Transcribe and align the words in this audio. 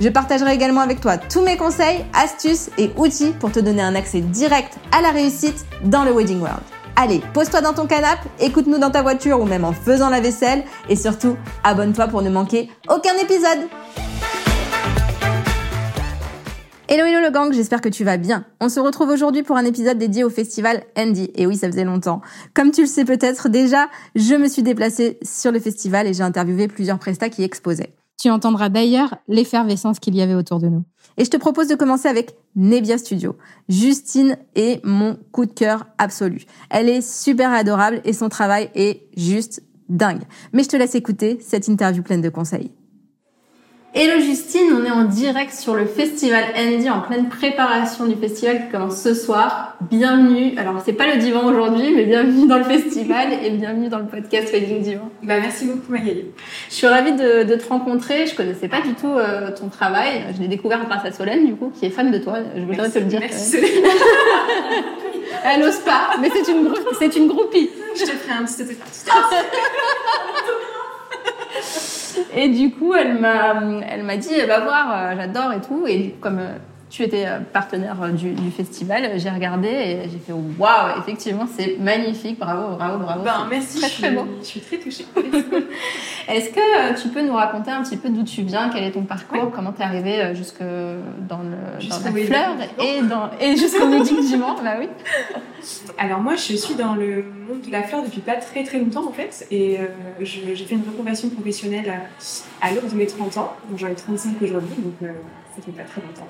Je 0.00 0.08
partagerai 0.08 0.54
également 0.54 0.80
avec 0.80 1.02
toi 1.02 1.18
tous 1.18 1.42
mes 1.42 1.58
conseils, 1.58 2.06
astuces 2.14 2.70
et 2.78 2.90
outils 2.96 3.34
pour 3.38 3.52
te 3.52 3.60
donner 3.60 3.82
un 3.82 3.94
accès 3.94 4.22
direct 4.22 4.78
à 4.92 5.02
la 5.02 5.10
réussite 5.10 5.66
dans 5.84 6.04
le 6.04 6.12
Wedding 6.12 6.40
World. 6.40 6.62
Allez, 6.96 7.20
pose-toi 7.34 7.60
dans 7.60 7.74
ton 7.74 7.86
canapé, 7.86 8.26
écoute-nous 8.40 8.78
dans 8.78 8.90
ta 8.90 9.02
voiture 9.02 9.40
ou 9.40 9.44
même 9.44 9.62
en 9.62 9.72
faisant 9.72 10.08
la 10.08 10.20
vaisselle 10.20 10.64
et 10.88 10.96
surtout, 10.96 11.36
abonne-toi 11.64 12.08
pour 12.08 12.22
ne 12.22 12.30
manquer 12.30 12.70
aucun 12.88 13.14
épisode. 13.22 13.68
Hello 16.88 17.04
hello 17.04 17.20
le 17.20 17.30
gang, 17.30 17.52
j'espère 17.52 17.82
que 17.82 17.90
tu 17.90 18.02
vas 18.02 18.16
bien. 18.16 18.46
On 18.58 18.70
se 18.70 18.80
retrouve 18.80 19.10
aujourd'hui 19.10 19.42
pour 19.42 19.58
un 19.58 19.66
épisode 19.66 19.98
dédié 19.98 20.24
au 20.24 20.30
festival 20.30 20.82
Andy. 20.96 21.30
Et 21.34 21.46
oui, 21.46 21.56
ça 21.56 21.68
faisait 21.68 21.84
longtemps. 21.84 22.22
Comme 22.54 22.70
tu 22.70 22.80
le 22.80 22.86
sais 22.86 23.04
peut-être 23.04 23.50
déjà, 23.50 23.88
je 24.16 24.34
me 24.34 24.48
suis 24.48 24.62
déplacée 24.62 25.18
sur 25.22 25.52
le 25.52 25.60
festival 25.60 26.06
et 26.06 26.14
j'ai 26.14 26.22
interviewé 26.22 26.68
plusieurs 26.68 26.98
prestats 26.98 27.28
qui 27.28 27.44
exposaient. 27.44 27.94
Tu 28.20 28.28
entendras 28.28 28.68
d'ailleurs 28.68 29.16
l'effervescence 29.28 29.98
qu'il 29.98 30.14
y 30.14 30.20
avait 30.20 30.34
autour 30.34 30.58
de 30.58 30.68
nous. 30.68 30.84
Et 31.16 31.24
je 31.24 31.30
te 31.30 31.38
propose 31.38 31.68
de 31.68 31.74
commencer 31.74 32.06
avec 32.06 32.36
Nebia 32.54 32.98
Studio. 32.98 33.36
Justine 33.70 34.36
est 34.54 34.84
mon 34.84 35.18
coup 35.32 35.46
de 35.46 35.52
cœur 35.52 35.86
absolu. 35.96 36.44
Elle 36.68 36.90
est 36.90 37.00
super 37.00 37.50
adorable 37.50 38.02
et 38.04 38.12
son 38.12 38.28
travail 38.28 38.70
est 38.74 39.08
juste 39.16 39.62
dingue. 39.88 40.24
Mais 40.52 40.62
je 40.62 40.68
te 40.68 40.76
laisse 40.76 40.94
écouter 40.94 41.38
cette 41.40 41.66
interview 41.66 42.02
pleine 42.02 42.20
de 42.20 42.28
conseils. 42.28 42.70
Hello 43.92 44.20
Justine, 44.20 44.72
on 44.72 44.84
est 44.84 44.90
en 44.90 45.02
direct 45.02 45.52
sur 45.52 45.74
le 45.74 45.84
festival 45.84 46.44
Andy 46.56 46.88
en 46.88 47.00
pleine 47.00 47.28
préparation 47.28 48.06
du 48.06 48.14
festival 48.14 48.64
qui 48.64 48.70
commence 48.70 49.02
ce 49.02 49.14
soir. 49.14 49.74
Bienvenue, 49.80 50.56
alors 50.58 50.80
c'est 50.84 50.92
pas 50.92 51.12
le 51.12 51.20
divan 51.20 51.44
aujourd'hui, 51.46 51.92
mais 51.96 52.04
bienvenue 52.04 52.46
dans 52.46 52.58
le 52.58 52.64
festival 52.64 53.32
et 53.44 53.50
bienvenue 53.50 53.88
dans 53.88 53.98
le 53.98 54.06
podcast 54.06 54.52
Wedding 54.52 54.82
Divan. 54.82 55.10
Bah 55.24 55.40
merci 55.40 55.64
beaucoup 55.64 55.90
Magali. 55.90 56.26
Je 56.68 56.74
suis 56.74 56.86
ravie 56.86 57.14
de, 57.14 57.42
de, 57.42 57.54
te 57.56 57.68
rencontrer, 57.68 58.28
je 58.28 58.36
connaissais 58.36 58.68
pas 58.68 58.80
du 58.80 58.94
tout 58.94 59.12
euh, 59.12 59.50
ton 59.50 59.68
travail, 59.68 60.22
je 60.36 60.40
l'ai 60.40 60.46
découvert 60.46 60.86
grâce 60.86 61.04
à 61.04 61.10
Solène 61.10 61.44
du 61.44 61.56
coup, 61.56 61.72
qui 61.74 61.86
est 61.86 61.90
fan 61.90 62.12
de 62.12 62.18
toi, 62.18 62.38
je 62.54 62.62
voudrais 62.62 62.90
te 62.90 63.00
le 63.00 63.06
dire. 63.06 63.18
Merci 63.18 63.56
Elle 65.44 65.60
n'ose 65.62 65.78
pas, 65.78 66.10
mais 66.20 66.30
c'est 66.32 66.52
une, 66.52 66.68
c'est 66.96 67.16
une 67.16 67.26
groupie. 67.26 67.70
Je 67.96 68.02
te 68.02 68.10
ferai 68.10 68.34
un 68.38 68.44
petit 68.44 68.62
Et 72.34 72.48
du 72.48 72.70
coup, 72.70 72.94
elle 72.94 73.18
m'a, 73.18 73.60
elle 73.88 74.02
m'a 74.02 74.16
dit, 74.16 74.34
va 74.46 74.60
voir, 74.60 74.92
euh, 74.92 75.14
j'adore 75.16 75.52
et 75.52 75.60
tout. 75.60 75.86
Et 75.86 76.14
comme 76.20 76.38
euh, 76.38 76.56
tu 76.88 77.02
étais 77.02 77.26
euh, 77.26 77.38
partenaire 77.52 77.96
du, 78.12 78.32
du 78.32 78.50
festival, 78.50 79.18
j'ai 79.18 79.30
regardé 79.30 79.68
et 79.68 80.08
j'ai 80.10 80.18
fait 80.18 80.32
waouh, 80.32 80.98
effectivement, 80.98 81.46
c'est 81.46 81.78
magnifique, 81.78 82.38
bravo, 82.38 82.76
bravo, 82.76 82.98
bravo. 82.98 83.22
Ben, 83.24 83.46
merci, 83.48 83.80
très, 83.80 83.88
très 83.88 84.10
beau. 84.10 84.26
Je 84.40 84.46
suis 84.46 84.60
très 84.60 84.78
touchée. 84.78 85.06
Est-ce 86.30 86.50
que 86.50 87.00
tu 87.02 87.08
peux 87.08 87.22
nous 87.22 87.34
raconter 87.34 87.70
un 87.70 87.82
petit 87.82 87.96
peu 87.96 88.08
d'où 88.08 88.22
tu 88.22 88.42
viens, 88.42 88.70
quel 88.72 88.84
est 88.84 88.92
ton 88.92 89.02
parcours, 89.02 89.44
oui. 89.44 89.50
comment 89.52 89.72
tu 89.72 89.80
es 89.80 89.84
arrivée 89.84 90.34
jusque 90.34 90.60
dans, 90.60 91.40
le, 91.42 91.88
dans 91.88 91.98
la 91.98 92.24
fleur 92.24 92.56
et, 92.78 93.02
dans, 93.02 93.30
et 93.40 93.56
jusqu'au 93.56 93.86
du 93.86 94.36
Mans 94.36 94.56
Bah 94.62 94.76
oui. 94.78 94.88
Alors 95.98 96.20
moi, 96.20 96.34
je 96.36 96.54
suis 96.54 96.74
dans 96.74 96.94
le 96.94 97.24
monde 97.48 97.60
de 97.66 97.70
la 97.70 97.82
fleur 97.82 98.02
depuis 98.02 98.20
pas 98.20 98.36
très 98.36 98.64
très 98.64 98.78
longtemps 98.78 99.06
en 99.06 99.12
fait, 99.12 99.46
et 99.50 99.78
euh, 99.78 99.86
j'ai 100.20 100.56
fait 100.56 100.74
une 100.74 100.84
reconversion 100.88 101.28
professionnelle 101.28 101.90
à, 101.90 102.66
à 102.66 102.72
l'aube 102.72 102.88
de 102.90 102.96
mes 102.96 103.06
30 103.06 103.36
ans, 103.38 103.52
donc 103.68 103.78
j'en 103.78 103.88
ai 103.88 103.94
35 103.94 104.36
aujourd'hui, 104.42 104.76
donc 104.78 104.94
euh, 105.02 105.12
ça 105.56 105.62
fait 105.62 105.72
pas 105.72 105.82
très 105.82 106.00
longtemps. 106.00 106.26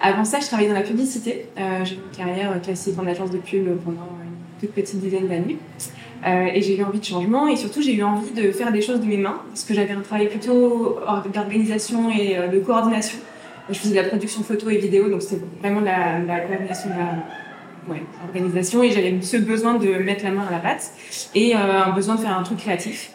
Avant 0.00 0.24
ça, 0.24 0.40
je 0.40 0.46
travaillais 0.46 0.68
dans 0.68 0.74
la 0.74 0.82
publicité, 0.82 1.48
euh, 1.58 1.84
j'ai 1.84 1.96
une 1.96 2.16
carrière 2.16 2.60
classique 2.62 2.98
en 2.98 3.06
agence 3.06 3.30
de 3.30 3.38
pub 3.38 3.66
pendant 3.84 4.08
une 4.22 4.60
toute 4.60 4.72
petite 4.74 5.00
dizaine 5.00 5.28
d'années, 5.28 5.58
euh, 6.26 6.46
et 6.54 6.62
j'ai 6.62 6.78
eu 6.78 6.84
envie 6.84 7.00
de 7.00 7.04
changement, 7.04 7.48
et 7.48 7.56
surtout 7.56 7.82
j'ai 7.82 7.94
eu 7.94 8.02
envie 8.02 8.32
de 8.32 8.50
faire 8.52 8.72
des 8.72 8.82
choses 8.82 9.00
de 9.00 9.06
mes 9.06 9.16
mains, 9.16 9.40
parce 9.48 9.64
que 9.64 9.74
j'avais 9.74 9.92
un 9.92 10.00
travail 10.00 10.28
plutôt 10.28 10.98
d'organisation 11.32 12.10
et 12.10 12.36
de 12.52 12.58
coordination. 12.60 13.18
Je 13.68 13.78
faisais 13.78 13.94
de 13.96 14.00
la 14.00 14.08
production 14.08 14.42
photo 14.42 14.68
et 14.68 14.78
vidéo, 14.78 15.08
donc 15.08 15.22
c'était 15.22 15.42
vraiment 15.60 15.80
la, 15.80 16.18
la 16.20 16.40
coordination 16.40 16.90
de 16.90 16.94
la 16.94 17.24
ouais, 17.88 18.02
organisation 18.26 18.82
et 18.82 18.90
j'avais 18.90 19.20
ce 19.20 19.36
besoin 19.36 19.74
de 19.74 19.88
mettre 19.94 20.24
la 20.24 20.30
main 20.30 20.46
à 20.46 20.52
la 20.52 20.58
pâte 20.58 20.92
et 21.34 21.54
euh, 21.54 21.58
un 21.58 21.92
besoin 21.92 22.16
de 22.16 22.20
faire 22.20 22.36
un 22.36 22.42
truc 22.42 22.58
créatif. 22.58 23.10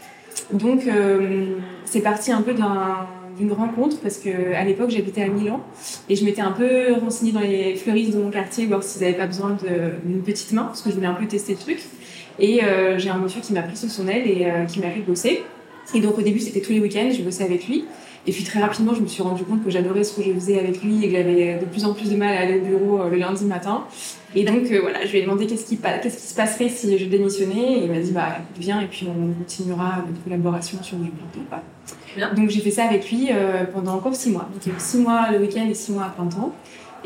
Donc 0.52 0.88
euh, 0.88 1.56
c'est 1.86 2.02
parti 2.02 2.32
un 2.32 2.42
peu 2.42 2.54
d'une 2.54 3.52
rencontre 3.52 4.00
parce 4.02 4.18
que 4.18 4.54
à 4.56 4.64
l'époque 4.64 4.90
j'habitais 4.90 5.24
à 5.24 5.28
Milan 5.28 5.62
et 6.10 6.16
je 6.16 6.26
m'étais 6.26 6.42
un 6.42 6.52
peu 6.52 6.94
renseignée 6.94 7.32
dans 7.32 7.40
les 7.42 7.76
fleuristes 7.76 8.16
de 8.16 8.22
mon 8.22 8.32
quartier 8.32 8.66
voir 8.66 8.84
s'ils 8.84 9.02
n'avaient 9.02 9.18
pas 9.18 9.28
besoin 9.28 9.58
d'une 10.04 10.22
petite 10.22 10.52
main 10.54 10.64
parce 10.64 10.82
que 10.82 10.90
je 10.90 10.96
voulais 10.96 11.08
un 11.08 11.14
peu 11.14 11.26
tester 11.26 11.54
le 11.54 11.60
truc. 11.60 11.80
Et 12.38 12.64
euh, 12.64 12.98
j'ai 12.98 13.10
un 13.10 13.18
monsieur 13.18 13.42
qui 13.42 13.54
m'a 13.54 13.62
pris 13.64 13.76
sous 13.76 13.90
son 13.90 14.08
aile 14.08 14.28
et 14.28 14.46
euh, 14.46 14.66
qui 14.66 14.80
m'a 14.80 14.90
fait 14.90 15.02
bosser. 15.02 15.44
Et 15.94 16.02
donc 16.02 16.18
au 16.18 16.22
début 16.22 16.40
c'était 16.40 16.62
tous 16.62 16.72
les 16.72 16.80
week-ends, 16.80 17.10
je 17.12 17.22
bossais 17.22 17.44
avec 17.44 17.68
lui. 17.68 17.86
Et 18.28 18.32
puis 18.32 18.44
très 18.44 18.60
rapidement, 18.60 18.94
je 18.94 19.02
me 19.02 19.08
suis 19.08 19.24
rendu 19.24 19.44
compte 19.44 19.64
que 19.64 19.70
j'adorais 19.70 20.04
ce 20.04 20.16
que 20.16 20.22
je 20.22 20.32
faisais 20.34 20.60
avec 20.60 20.84
lui 20.84 21.04
et 21.04 21.10
que 21.10 21.16
j'avais 21.16 21.58
de 21.58 21.66
plus 21.66 21.86
en 21.86 21.94
plus 21.94 22.12
de 22.12 22.18
mal 22.18 22.36
à 22.36 22.42
aller 22.42 22.60
au 22.60 22.64
bureau 22.64 23.02
euh, 23.02 23.10
le 23.10 23.18
lundi 23.18 23.46
matin. 23.46 23.86
Et 24.36 24.44
donc 24.44 24.70
euh, 24.72 24.82
voilà, 24.82 25.06
je 25.06 25.12
lui 25.12 25.20
ai 25.20 25.22
demandé 25.24 25.48
qu'est-ce 25.48 25.66
qui, 25.66 25.78
qu'est-ce 25.78 26.18
qui 26.18 26.28
se 26.28 26.36
passerait 26.36 26.70
si 26.70 26.98
je 26.98 27.06
démissionnais. 27.06 27.80
Et 27.80 27.84
il 27.86 27.92
m'a 27.92 28.00
dit 28.00 28.12
bah 28.12 28.38
viens 28.60 28.82
et 28.82 28.88
puis 28.88 29.08
on 29.10 29.34
continuera 29.34 30.04
notre 30.06 30.24
collaboration 30.24 30.78
sur 30.84 30.98
du 30.98 31.10
temps. 31.10 31.60
Bien. 32.16 32.34
Donc 32.34 32.50
j'ai 32.50 32.60
fait 32.60 32.72
ça 32.72 32.84
avec 32.84 33.10
lui 33.10 33.30
euh, 33.32 33.64
pendant 33.64 33.94
encore 33.94 34.16
six 34.16 34.32
mois. 34.32 34.50
Donc 34.54 34.76
six 34.78 34.98
mois 34.98 35.32
le 35.32 35.40
week-end 35.40 35.66
et 35.68 35.74
six 35.74 35.92
mois 35.92 36.06
à 36.06 36.10
plein 36.10 36.28
temps. 36.28 36.54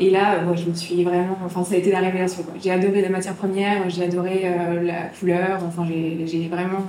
Et 0.00 0.10
là, 0.10 0.40
moi, 0.42 0.54
je 0.56 0.64
me 0.68 0.74
suis 0.74 1.04
vraiment, 1.04 1.38
enfin, 1.44 1.64
ça 1.64 1.74
a 1.74 1.78
été 1.78 1.90
la 1.90 2.00
révélation. 2.00 2.44
J'ai 2.62 2.70
adoré 2.70 3.00
la 3.00 3.08
matière 3.08 3.34
première, 3.34 3.88
j'ai 3.88 4.04
adoré 4.04 4.42
euh, 4.44 4.82
la 4.82 5.02
couleur. 5.18 5.60
Enfin, 5.66 5.86
j'ai 5.86 6.48
vraiment 6.48 6.84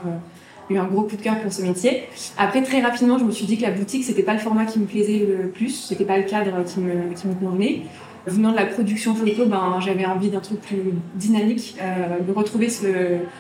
eu 0.69 0.77
un 0.77 0.85
gros 0.85 1.03
coup 1.03 1.15
de 1.15 1.21
cœur 1.21 1.39
pour 1.39 1.53
ce 1.53 1.61
métier. 1.61 2.03
Après, 2.37 2.63
très 2.63 2.81
rapidement, 2.81 3.17
je 3.19 3.23
me 3.23 3.31
suis 3.31 3.45
dit 3.45 3.57
que 3.57 3.63
la 3.63 3.71
boutique, 3.71 4.03
c'était 4.03 4.23
pas 4.23 4.33
le 4.33 4.39
format 4.39 4.65
qui 4.65 4.79
me 4.79 4.85
plaisait 4.85 5.25
le 5.25 5.49
plus, 5.49 5.69
c'était 5.69 6.05
pas 6.05 6.17
le 6.17 6.23
cadre 6.23 6.63
qui 6.65 6.79
me, 6.79 7.13
qui 7.13 7.27
me 7.27 7.35
convenait. 7.35 7.81
Venant 8.25 8.51
de 8.51 8.55
la 8.55 8.65
production 8.65 9.13
photo, 9.13 9.45
ben, 9.45 9.77
j'avais 9.79 10.05
envie 10.07 10.29
d'un 10.29 10.39
truc 10.39 10.59
plus 10.59 10.93
dynamique, 11.13 11.75
euh, 11.79 12.19
de 12.27 12.31
retrouver 12.33 12.69
ce, 12.69 12.87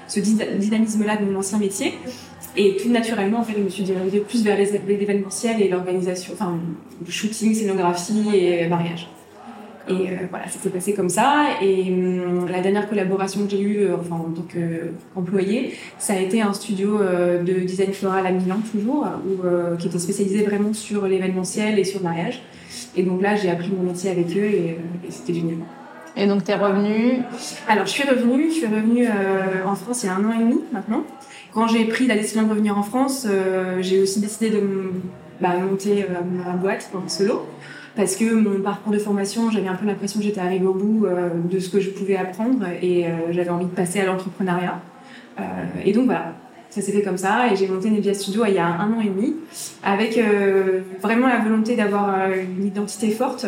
ce 0.07 0.19
dynamisme-là 0.19 1.17
de 1.17 1.25
mon 1.25 1.39
ancien 1.39 1.57
métier. 1.57 1.95
Et 2.55 2.77
tout 2.77 2.89
naturellement, 2.89 3.39
en 3.39 3.43
fait, 3.43 3.53
je 3.57 3.63
me 3.63 3.69
suis 3.69 3.83
dirigée 3.83 4.19
plus 4.19 4.43
vers 4.43 4.57
l'événementiel 4.57 5.59
et 5.61 5.67
l'organisation, 5.67 6.33
enfin, 6.33 6.57
le 7.03 7.11
shooting, 7.11 7.53
scénographie 7.55 8.29
et 8.33 8.67
mariage. 8.67 9.09
Et 9.87 10.09
euh, 10.09 10.15
voilà, 10.31 10.47
ça 10.47 10.57
s'est 10.59 10.69
passé 10.69 10.93
comme 10.93 11.09
ça. 11.09 11.45
Et 11.61 11.85
euh, 11.89 12.47
la 12.49 12.61
dernière 12.61 12.89
collaboration 12.89 13.45
que 13.45 13.51
j'ai 13.51 13.61
eue, 13.61 13.79
euh, 13.81 13.97
enfin, 13.99 14.15
en 14.15 14.31
tant 14.31 14.45
qu'employée, 14.51 15.75
ça 15.99 16.13
a 16.13 16.17
été 16.17 16.41
un 16.41 16.53
studio 16.53 16.99
euh, 16.99 17.43
de 17.43 17.53
design 17.53 17.93
floral 17.93 18.25
à 18.25 18.31
Milan, 18.31 18.57
toujours, 18.71 19.05
où, 19.27 19.45
euh, 19.45 19.75
qui 19.77 19.87
était 19.87 19.99
spécialisé 19.99 20.43
vraiment 20.43 20.73
sur 20.73 21.05
l'événementiel 21.05 21.77
et 21.77 21.83
sur 21.83 21.99
le 21.99 22.05
mariage. 22.05 22.41
Et 22.95 23.03
donc 23.03 23.21
là, 23.21 23.35
j'ai 23.35 23.49
appris 23.49 23.69
mon 23.69 23.83
métier 23.83 24.09
avec 24.09 24.27
eux 24.35 24.45
et, 24.45 24.77
et 25.07 25.11
c'était 25.11 25.33
génial. 25.33 25.57
Et 26.17 26.25
donc, 26.25 26.45
tu 26.45 26.51
es 26.51 26.55
revenue? 26.55 27.19
Alors, 27.67 27.85
je 27.85 27.91
suis 27.91 28.09
revenue. 28.09 28.45
Je 28.49 28.55
suis 28.55 28.67
revenue 28.67 29.07
en 29.65 29.75
France 29.75 30.03
il 30.03 30.07
y 30.07 30.09
a 30.09 30.15
un 30.15 30.23
an 30.23 30.33
et 30.33 30.43
demi 30.43 30.61
maintenant. 30.71 31.03
Quand 31.53 31.67
j'ai 31.67 31.85
pris 31.85 32.07
la 32.07 32.15
décision 32.15 32.43
de 32.43 32.49
revenir 32.49 32.77
en 32.77 32.83
France, 32.83 33.27
j'ai 33.81 34.01
aussi 34.01 34.19
décidé 34.21 34.49
de 34.49 34.61
bah, 35.41 35.57
monter 35.69 36.05
ma 36.45 36.53
boîte 36.53 36.89
en 36.95 37.07
solo 37.09 37.45
parce 37.95 38.15
que 38.15 38.33
mon 38.33 38.61
parcours 38.61 38.91
de 38.91 38.97
formation, 38.97 39.49
j'avais 39.49 39.67
un 39.67 39.75
peu 39.75 39.85
l'impression 39.85 40.19
que 40.19 40.25
j'étais 40.25 40.41
arrivée 40.41 40.65
au 40.65 40.73
bout 40.73 41.05
euh, 41.05 41.29
de 41.49 41.59
ce 41.59 41.69
que 41.69 41.79
je 41.79 41.89
pouvais 41.89 42.17
apprendre 42.17 42.65
et 42.81 43.05
euh, 43.05 43.31
j'avais 43.31 43.49
envie 43.49 43.65
de 43.65 43.71
passer 43.71 44.01
à 44.01 44.05
l'entrepreneuriat. 44.05 44.81
Euh, 45.39 45.43
et 45.85 45.93
donc 45.93 46.05
voilà, 46.05 46.33
ça 46.69 46.81
s'est 46.81 46.91
fait 46.91 47.03
comme 47.03 47.17
ça 47.17 47.51
et 47.51 47.55
j'ai 47.55 47.67
monté 47.67 47.89
Nebia 47.89 48.13
Studio 48.13 48.43
il 48.47 48.55
y 48.55 48.57
a 48.57 48.67
un 48.67 48.91
an 48.91 49.01
et 49.01 49.09
demi 49.09 49.35
avec 49.83 50.19
vraiment 51.01 51.27
la 51.27 51.39
volonté 51.39 51.75
d'avoir 51.75 52.29
une 52.31 52.65
identité 52.65 53.11
forte. 53.11 53.45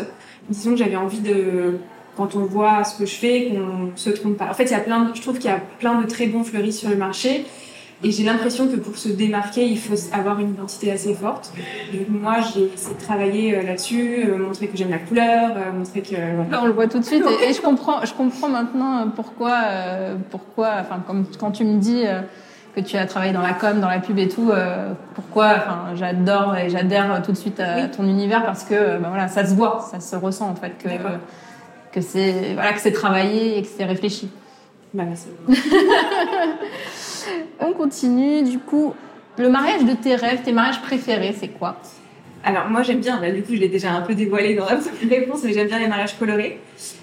Disons 0.49 0.71
que 0.71 0.77
j'avais 0.77 0.95
envie 0.95 1.19
de 1.19 1.77
quand 2.15 2.35
on 2.35 2.45
voit 2.45 2.83
ce 2.83 2.97
que 2.97 3.05
je 3.05 3.15
fais, 3.15 3.51
qu'on 3.51 3.91
se 3.95 4.09
trompe 4.09 4.38
pas. 4.38 4.49
En 4.49 4.53
fait, 4.53 4.65
il 4.65 4.71
y 4.71 4.75
a 4.75 4.79
plein 4.79 5.11
je 5.13 5.21
trouve 5.21 5.38
qu'il 5.38 5.51
y 5.51 5.53
a 5.53 5.61
plein 5.79 6.01
de 6.01 6.07
très 6.07 6.27
bons 6.27 6.44
fleuristes 6.44 6.79
sur 6.79 6.89
le 6.89 6.95
marché 6.95 7.45
et 8.03 8.11
j'ai 8.11 8.23
l'impression 8.23 8.67
que 8.67 8.75
pour 8.75 8.97
se 8.97 9.09
démarquer, 9.09 9.65
il 9.65 9.79
faut 9.79 9.95
avoir 10.13 10.39
une 10.39 10.51
identité 10.51 10.91
assez 10.91 11.13
forte. 11.13 11.51
Donc 11.91 12.09
moi, 12.09 12.35
j'ai 12.41 12.65
essayé 12.73 12.95
de 12.95 13.01
travailler 13.01 13.57
euh, 13.57 13.63
là-dessus, 13.63 14.25
euh, 14.27 14.38
montrer 14.38 14.67
que 14.67 14.77
j'aime 14.77 14.91
la 14.91 14.99
couleur, 14.99 15.51
euh, 15.57 15.71
montrer 15.71 16.01
que... 16.01 16.15
Voilà. 16.35 16.63
On 16.63 16.67
le 16.67 16.73
voit 16.73 16.88
tout 16.88 16.99
de 16.99 17.05
suite 17.05 17.23
et, 17.41 17.49
et, 17.49 17.53
je 17.53 17.61
comprends, 17.61 18.05
je 18.05 18.13
comprends 18.13 18.49
maintenant 18.49 19.09
pourquoi, 19.15 19.57
pourquoi, 20.29 20.75
enfin, 20.79 21.03
comme 21.05 21.25
quand 21.39 21.51
tu 21.51 21.63
me 21.63 21.79
dis 21.79 22.03
que 22.77 22.81
tu 22.81 22.95
as 22.95 23.07
travaillé 23.07 23.33
dans 23.33 23.41
la 23.41 23.53
com, 23.53 23.79
dans 23.81 23.89
la 23.89 23.99
pub 23.99 24.19
et 24.19 24.27
tout. 24.27 24.51
Euh, 24.51 24.94
pourquoi 25.15 25.55
Enfin, 25.57 25.95
j'adore 25.95 26.55
et 26.55 26.69
j'adhère 26.69 27.21
tout 27.25 27.31
de 27.31 27.38
suite 27.38 27.59
à 27.59 27.88
ton 27.88 28.03
univers 28.03 28.45
parce 28.45 28.63
que 28.63 28.99
ben 28.99 29.09
voilà, 29.09 29.27
ça 29.27 29.45
se 29.45 29.55
voit, 29.55 29.88
ça 29.89 29.99
se 29.99 30.15
ressent 30.15 30.49
en 30.49 30.55
fait 30.55 30.77
que 30.77 30.89
que 31.91 32.01
c'est 32.01 32.53
voilà 32.53 32.73
que 32.73 32.79
c'est 32.79 32.91
travaillé 32.91 33.57
et 33.57 33.61
que 33.63 33.67
c'est 33.67 33.85
réfléchi. 33.85 34.29
Bah, 34.97 35.03
merci. 35.05 35.27
On 37.59 37.71
continue. 37.73 38.41
Du 38.41 38.57
coup, 38.57 38.95
le 39.38 39.47
mariage 39.47 39.85
de 39.85 39.94
tes 39.94 40.15
rêves, 40.15 40.41
tes 40.44 40.51
mariages 40.51 40.81
préférés, 40.81 41.35
c'est 41.39 41.49
quoi? 41.49 41.79
Alors 42.44 42.67
moi 42.69 42.81
j'aime 42.81 42.99
bien, 42.99 43.19
bah, 43.19 43.29
du 43.31 43.44
coup 43.44 43.53
je 43.53 43.59
l'ai 43.59 43.67
déjà 43.67 43.91
un 43.91 44.01
peu 44.01 44.15
dévoilé 44.15 44.55
dans 44.55 44.65
la 44.65 44.79
réponse, 45.09 45.44
mais 45.44 45.53
j'aime 45.53 45.67
bien 45.67 45.77
les 45.79 45.88
mariages 45.88 46.17
colorés. 46.17 46.59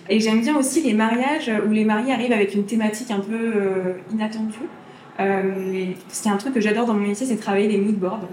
Et 0.08 0.18
j'aime 0.18 0.40
bien 0.40 0.56
aussi 0.56 0.82
les 0.82 0.92
mariages 0.92 1.52
où 1.68 1.70
les 1.70 1.84
mariés 1.84 2.12
arrivent 2.12 2.32
avec 2.32 2.54
une 2.54 2.64
thématique 2.64 3.12
un 3.12 3.20
peu 3.20 3.52
euh, 3.54 3.92
inattendue. 4.10 4.58
Euh, 5.20 5.92
c'est 6.08 6.30
un 6.30 6.36
truc 6.36 6.54
que 6.54 6.60
j'adore 6.60 6.86
dans 6.86 6.94
mon 6.94 7.06
métier, 7.06 7.26
c'est 7.26 7.36
travailler 7.36 7.68
les 7.68 7.78
mood 7.78 7.94
boards. 7.94 8.28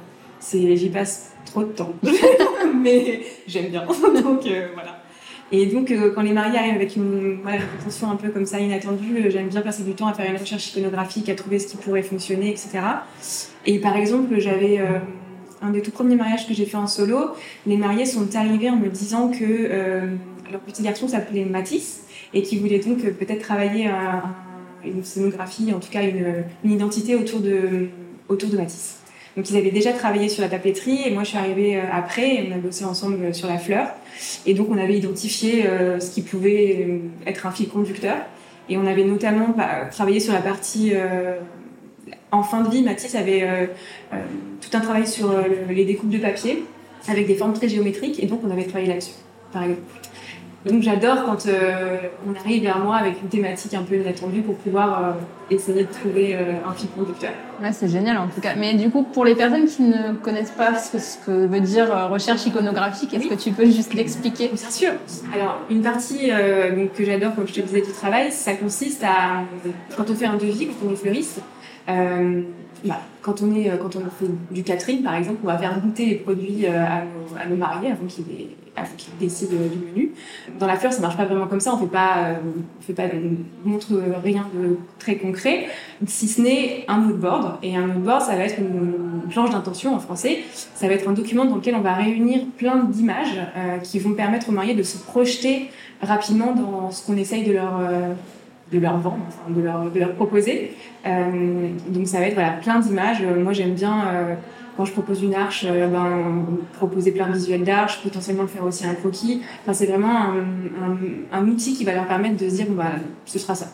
J'y 0.52 0.90
passe 0.90 1.34
trop 1.46 1.64
de 1.64 1.72
temps, 1.72 1.94
mais 2.76 3.22
j'aime 3.46 3.68
bien. 3.68 3.86
donc 4.24 4.48
euh, 4.48 4.70
voilà. 4.74 5.01
Et 5.52 5.66
donc, 5.66 5.92
euh, 5.92 6.14
quand 6.14 6.22
les 6.22 6.32
mariés 6.32 6.58
arrivent 6.58 6.76
avec 6.76 6.96
une, 6.96 7.40
voilà, 7.42 7.60
un 8.04 8.16
peu 8.16 8.30
comme 8.30 8.46
ça 8.46 8.60
inattendue, 8.60 9.30
j'aime 9.30 9.50
bien 9.50 9.62
passer 9.62 9.84
du 9.84 9.94
temps 9.94 10.08
à 10.08 10.14
faire 10.14 10.30
une 10.30 10.38
recherche 10.38 10.70
iconographique, 10.70 11.28
à 11.30 11.36
trouver 11.36 11.60
ce 11.60 11.68
qui 11.68 11.78
pourrait 11.78 12.04
fonctionner, 12.04 12.50
etc. 12.50 12.80
Et 13.66 13.80
par 13.80 13.98
exemple, 13.98 14.40
j'avais 14.40 14.80
un 15.62 15.70
des 15.70 15.82
tout 15.82 15.92
premiers 15.92 16.16
mariages 16.16 16.48
que 16.48 16.54
j'ai 16.54 16.66
fait 16.66 16.78
en 16.78 16.88
solo, 16.88 17.32
les 17.66 17.78
mariés 17.78 18.06
sont 18.06 18.36
arrivés 18.36 18.70
en 18.70 18.76
me 18.76 18.90
disant 18.90 19.30
que 19.30 19.44
euh, 19.44 20.08
leur 20.52 20.62
petit 20.62 20.82
garçon 20.82 21.08
s'appelait 21.08 21.46
Matisse 21.46 22.04
et 22.34 22.42
qui 22.42 22.58
voulait 22.58 22.80
donc 22.80 23.04
euh, 23.06 23.12
peut-être 23.12 23.42
travailler 23.42 23.90
une 24.84 25.04
scénographie, 25.04 25.72
en 25.74 25.80
tout 25.80 25.92
cas 25.92 26.02
une, 26.04 26.44
identité 26.66 27.16
autour 27.16 27.40
de, 27.40 27.90
autour 28.28 28.50
de 28.50 28.58
Matisse. 28.58 29.01
Donc 29.38 29.50
ils 29.50 29.58
avaient 29.58 29.72
déjà 29.72 29.94
travaillé 29.94 30.28
sur 30.30 30.42
la 30.42 30.50
papeterie 30.50 31.02
et 31.06 31.12
moi 31.12 31.24
je 31.24 31.30
suis 31.30 31.38
arrivée 31.38 31.78
euh, 31.78 31.84
après 31.92 32.36
et 32.36 32.50
on 32.50 32.56
a 32.56 32.58
bossé 32.58 32.84
ensemble 32.86 33.34
sur 33.34 33.48
la 33.48 33.58
fleur. 33.58 33.88
Et 34.46 34.54
donc 34.54 34.68
on 34.70 34.78
avait 34.78 34.98
identifié 34.98 35.66
ce 36.00 36.12
qui 36.12 36.22
pouvait 36.22 37.00
être 37.26 37.46
un 37.46 37.52
fil 37.52 37.70
conducteur. 37.70 38.18
Et 38.70 38.78
on 38.78 38.86
avait 38.86 39.04
notamment 39.04 39.50
bah, 39.58 39.86
travaillé 39.90 40.20
sur 40.20 40.34
la 40.34 40.42
partie 40.42 40.94
en 42.32 42.44
fin 42.44 42.62
de 42.62 42.70
vie, 42.70 42.82
Mathis 42.82 43.16
avait 43.16 43.44
euh, 43.44 43.66
euh, 44.14 44.18
tout 44.62 44.76
un 44.76 44.80
travail 44.80 45.06
sur 45.06 45.32
euh, 45.32 45.44
les 45.70 45.86
découpes 45.86 46.10
de 46.10 46.18
papier 46.18 46.64
avec 47.08 47.28
des 47.28 47.36
formes 47.36 47.54
très 47.54 47.68
géométriques 47.68 48.22
et 48.24 48.26
donc 48.26 48.42
on 48.46 48.52
avait 48.52 48.64
travaillé 48.64 48.88
là-dessus, 48.88 49.16
par 49.52 49.64
exemple. 49.64 49.82
Donc 50.70 50.84
j'adore 50.84 51.24
quand 51.26 51.48
on 52.28 52.36
arrive 52.40 52.64
vers 52.64 52.78
moi 52.80 52.98
avec 52.98 53.22
une 53.22 53.30
thématique 53.30 53.74
un 53.74 53.82
peu 53.82 53.96
inattendue 53.96 54.42
pour 54.42 54.56
pouvoir 54.56 55.16
essayer 55.50 55.84
de 55.84 55.92
trouver 55.92 56.36
un 56.36 56.72
fil 56.74 56.88
conducteur. 56.90 57.32
Ouais, 57.62 57.72
c'est 57.72 57.88
génial 57.88 58.18
en 58.18 58.28
tout 58.28 58.42
cas. 58.42 58.54
Mais 58.56 58.76
du 58.76 58.92
coup, 58.92 59.02
pour 59.02 59.26
les 59.26 59.34
personnes 59.34 59.66
qui 59.66 59.82
ne 59.82 60.14
connaissent 60.14 60.52
pas 60.52 60.76
ce 60.78 61.18
que, 61.26 61.48
veut 61.48 61.62
dire 61.62 62.10
recherche 62.12 62.46
iconographique, 62.46 63.12
est-ce 63.14 63.28
que 63.28 63.34
tu 63.34 63.52
peux 63.52 63.66
juste 63.66 63.96
l'expliquer? 63.96 64.52
Bien 64.54 64.70
sûr. 64.70 64.92
Alors, 65.34 65.62
une 65.72 65.82
partie 65.82 66.30
que 66.30 67.06
j'adore, 67.06 67.34
comme 67.34 67.48
je 67.48 67.54
te 67.54 67.62
disais, 67.62 67.82
du 67.82 67.92
travail, 67.92 68.32
ça 68.32 68.54
consiste 68.54 69.04
à, 69.04 69.42
quand 69.98 70.10
on 70.12 70.16
fait 70.16 70.28
un 70.28 70.38
devis, 70.38 70.68
quand 70.68 70.88
on 70.88 70.94
est 70.94 70.96
fleuriste, 70.96 71.42
euh, 71.90 72.42
bah, 72.86 73.02
quand 73.22 73.42
on 73.42 73.56
est 73.56 73.70
euh, 73.70 73.78
quand 73.78 73.96
on 73.96 74.02
fait 74.02 74.32
du 74.52 74.64
catering 74.64 75.04
par 75.04 75.16
exemple, 75.16 75.40
on 75.44 75.48
va 75.48 75.58
faire 75.58 75.80
goûter 75.80 76.06
les 76.06 76.16
produits 76.16 76.66
euh, 76.66 76.84
à 76.84 77.04
nos, 77.04 77.38
à 77.40 77.46
nos 77.48 77.56
mariés 77.56 77.92
avant 77.92 78.06
qu'ils 78.06 78.26
décident 79.20 79.58
du 79.72 79.78
menu. 79.78 80.12
Dans 80.60 80.68
la 80.68 80.76
fleur, 80.76 80.94
ça 80.94 81.02
marche 81.02 81.18
pas 81.18 81.26
vraiment 81.26 81.48
comme 81.48 81.60
ça. 81.60 81.74
On 81.74 81.78
fait 81.78 81.86
pas 81.86 82.36
on 82.80 82.82
fait 82.82 82.94
pas 82.94 83.04
on 83.66 83.70
montre 83.70 83.88
rien 84.24 84.48
de 84.54 84.78
très 85.00 85.16
concret, 85.16 85.68
si 86.06 86.28
ce 86.28 86.42
n'est 86.42 86.86
un 86.88 86.98
mood 86.98 87.20
board. 87.20 87.58
Et 87.64 87.76
un 87.76 87.88
mood 87.88 88.04
board, 88.04 88.22
ça 88.22 88.36
va 88.36 88.44
être 88.44 88.60
une 88.60 89.30
planche 89.30 89.52
d'intention 89.52 89.96
en 89.96 90.00
français. 90.00 90.40
Ça 90.74 90.88
va 90.88 90.94
être 90.94 91.08
un 91.08 91.14
document 91.14 91.46
dans 91.46 91.56
lequel 91.56 91.76
on 91.76 91.82
va 91.82 91.94
réunir 91.94 92.42
plein 92.58 92.84
d'images 92.84 93.40
qui 93.84 94.00
vont 94.00 94.14
permettre 94.14 94.50
aux 94.50 94.54
mariés 94.54 94.76
de 94.76 94.84
se 94.84 94.98
projeter 94.98 95.70
rapidement 96.02 96.54
dans 96.54 96.92
ce 96.92 97.06
qu'on 97.06 97.18
essaye 97.18 97.44
de 97.44 97.54
leur 97.54 97.80
de 98.72 98.80
leur 98.80 98.98
vendre, 98.98 99.18
de, 99.50 99.62
leur, 99.62 99.92
de 99.92 100.00
leur 100.00 100.14
proposer. 100.14 100.72
Euh, 101.06 101.70
donc 101.90 102.08
ça 102.08 102.20
va 102.20 102.28
être 102.28 102.34
voilà, 102.34 102.52
plein 102.52 102.80
d'images. 102.80 103.22
Moi 103.22 103.54
j'aime 103.54 103.74
bien, 103.74 104.06
euh, 104.08 104.36
quand 104.78 104.86
je 104.86 104.92
propose 104.92 105.22
une 105.22 105.36
arche, 105.36 105.66
euh, 105.68 105.88
ben, 105.88 106.46
proposer 106.74 107.12
plein 107.12 107.28
de 107.28 107.34
visuels 107.34 107.64
d'arche, 107.64 108.02
potentiellement 108.02 108.48
faire 108.48 108.64
aussi 108.64 108.86
un 108.86 108.94
croquis. 108.94 109.42
Enfin, 109.62 109.74
c'est 109.74 109.86
vraiment 109.86 110.34
un, 110.34 111.38
un, 111.38 111.48
outil 111.48 111.76
qui 111.76 111.84
va 111.84 111.94
leur 111.94 112.08
permettre 112.08 112.38
de 112.38 112.50
se 112.50 112.56
dire, 112.56 112.68
bah, 112.70 112.92
ce 113.26 113.40
sera 113.40 113.56
ça. 113.56 113.68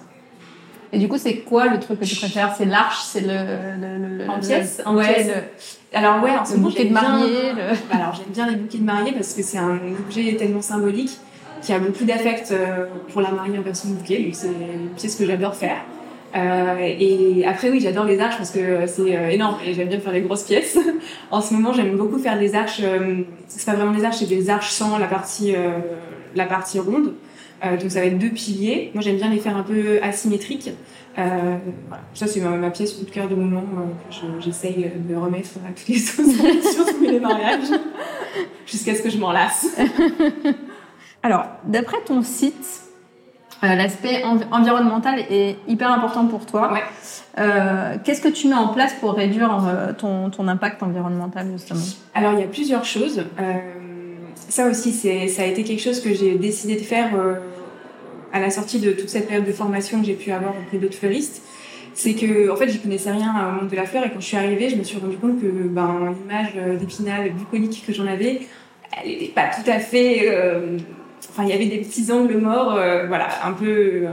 Et 0.93 0.99
du 0.99 1.07
coup, 1.07 1.17
c'est 1.17 1.37
quoi 1.39 1.67
le 1.67 1.79
truc 1.79 1.99
que 1.99 2.05
tu 2.05 2.15
préfères? 2.15 2.55
C'est 2.57 2.65
l'arche, 2.65 3.01
c'est 3.03 3.21
le, 3.21 3.27
le, 3.27 4.17
le, 4.23 4.29
en 4.29 4.39
pièces. 4.39 4.81
En 4.85 4.95
ouais, 4.95 5.27
Alors 5.93 6.23
ouais, 6.23 6.31
en 6.31 6.45
ce 6.45 6.53
moment, 6.53 6.69
bouquet 6.69 6.85
de 6.85 6.93
mariée. 6.93 7.51
Alors 7.91 8.15
j'aime 8.15 8.33
bien 8.33 8.49
les 8.49 8.55
bouquets 8.55 8.77
de 8.77 8.85
mariée 8.85 9.11
parce 9.11 9.33
que 9.33 9.43
c'est 9.43 9.57
un 9.57 9.79
objet 10.05 10.35
tellement 10.37 10.61
symbolique 10.61 11.19
qui 11.61 11.73
a 11.73 11.79
beaucoup 11.79 12.05
d'affect 12.05 12.51
euh, 12.51 12.85
pour 13.11 13.21
la 13.21 13.31
mariée 13.31 13.57
en 13.57 13.61
version 13.61 13.89
bouquet, 13.89 14.19
donc 14.23 14.35
c'est 14.35 14.47
une 14.47 14.89
pièce 14.95 15.15
que 15.15 15.25
j'adore 15.25 15.55
faire. 15.55 15.77
Euh, 16.37 16.75
et 16.79 17.45
après, 17.45 17.69
oui, 17.69 17.79
j'adore 17.79 18.05
les 18.05 18.19
arches 18.19 18.37
parce 18.37 18.51
que 18.51 18.85
c'est 18.85 19.15
euh, 19.15 19.29
énorme 19.29 19.57
et 19.65 19.73
j'aime 19.73 19.87
bien 19.87 19.99
faire 19.99 20.13
les 20.13 20.21
grosses 20.21 20.43
pièces. 20.43 20.77
en 21.31 21.41
ce 21.41 21.53
moment, 21.53 21.73
j'aime 21.73 21.97
beaucoup 21.97 22.19
faire 22.19 22.37
des 22.37 22.53
arches. 22.53 22.81
Euh, 22.83 23.23
c'est 23.47 23.65
pas 23.65 23.75
vraiment 23.75 23.93
des 23.97 24.05
arches, 24.05 24.17
c'est 24.17 24.27
des 24.27 24.49
arches 24.49 24.69
sans 24.69 24.97
la 24.97 25.07
partie, 25.07 25.55
euh, 25.55 25.79
la 26.35 26.45
partie 26.45 26.79
ronde. 26.79 27.13
donc 27.63 27.91
ça 27.91 28.01
va 28.01 28.05
être 28.05 28.19
deux 28.19 28.29
piliers. 28.29 28.91
Moi, 28.93 29.01
j'aime 29.01 29.15
bien 29.15 29.29
les 29.29 29.39
faire 29.39 29.57
un 29.57 29.63
peu 29.63 29.99
asymétriques. 30.03 30.71
Ça, 32.13 32.27
c'est 32.27 32.39
ma, 32.41 32.69
pièce 32.69 32.93
coup 32.93 33.05
de 33.05 33.09
cœur 33.09 33.27
du 33.27 33.33
moment 33.33 33.63
que 34.11 34.39
j'essaye 34.39 34.91
de 34.95 35.15
remettre 35.15 35.49
à 35.67 35.71
toutes 35.71 35.87
les 35.87 35.97
sauces 35.97 36.35
sur 36.75 36.85
tous 36.85 37.01
les 37.01 37.19
mariages 37.19 37.69
jusqu'à 38.67 38.93
ce 38.93 39.01
que 39.01 39.09
je 39.09 39.17
m'en 39.17 39.31
lasse. 39.31 39.75
Alors, 41.23 41.45
d'après 41.65 41.97
ton 42.05 42.21
site, 42.21 42.86
euh, 43.63 43.73
l'aspect 43.73 44.23
environnemental 44.51 45.19
est 45.31 45.57
hyper 45.67 45.91
important 45.91 46.27
pour 46.27 46.45
toi. 46.45 46.71
Ouais. 46.71 46.83
Euh, 47.39 47.95
Qu'est-ce 48.03 48.21
que 48.21 48.27
tu 48.27 48.47
mets 48.47 48.55
en 48.55 48.67
place 48.67 48.93
pour 48.99 49.13
réduire 49.13 49.65
euh, 49.67 49.93
ton, 49.93 50.29
ton, 50.29 50.47
impact 50.47 50.83
environnemental 50.83 51.47
justement? 51.51 51.81
Alors 52.13 52.33
il 52.33 52.39
y 52.39 52.43
a 52.43 52.47
plusieurs 52.47 52.85
choses. 52.85 53.23
Ça 54.49 54.67
aussi, 54.67 54.93
ça 54.93 55.41
a 55.41 55.45
été 55.45 55.63
quelque 55.63 55.81
chose 55.81 55.99
que 55.99 56.13
j'ai 56.13 56.35
décidé 56.37 56.75
de 56.75 56.83
faire 56.83 57.09
à 58.31 58.39
la 58.39 58.49
sortie 58.49 58.79
de 58.79 58.91
toute 58.91 59.09
cette 59.09 59.27
période 59.27 59.45
de 59.45 59.51
formation 59.51 59.99
que 59.99 60.05
j'ai 60.05 60.13
pu 60.13 60.31
avoir 60.31 60.51
auprès 60.51 60.77
d'autres 60.77 60.95
fleuristes. 60.95 61.41
C'est 61.93 62.13
que, 62.13 62.49
en 62.51 62.55
fait, 62.55 62.69
je 62.69 62.77
connaissais 62.77 63.11
rien 63.11 63.33
au 63.49 63.61
monde 63.61 63.69
de 63.69 63.75
la 63.75 63.85
fleur 63.85 64.05
et 64.05 64.11
quand 64.11 64.19
je 64.19 64.27
suis 64.27 64.37
arrivée, 64.37 64.69
je 64.69 64.75
me 64.75 64.83
suis 64.83 64.99
rendu 64.99 65.17
compte 65.17 65.41
que 65.41 65.47
ben, 65.47 66.15
l'image 66.15 66.53
d'épinal 66.79 67.31
bucolique 67.31 67.83
que 67.85 67.91
j'en 67.91 68.05
avais, 68.05 68.41
elle 69.03 69.09
n'était 69.09 69.33
pas 69.33 69.47
tout 69.47 69.69
à 69.69 69.79
fait 69.79 70.29
enfin, 71.29 71.43
il 71.43 71.49
y 71.49 71.53
avait 71.53 71.65
des 71.65 71.79
petits 71.79 72.11
angles 72.11 72.37
morts, 72.37 72.75
euh, 72.75 73.07
voilà, 73.07 73.27
un 73.45 73.53
peu 73.53 73.65
euh, 73.65 74.09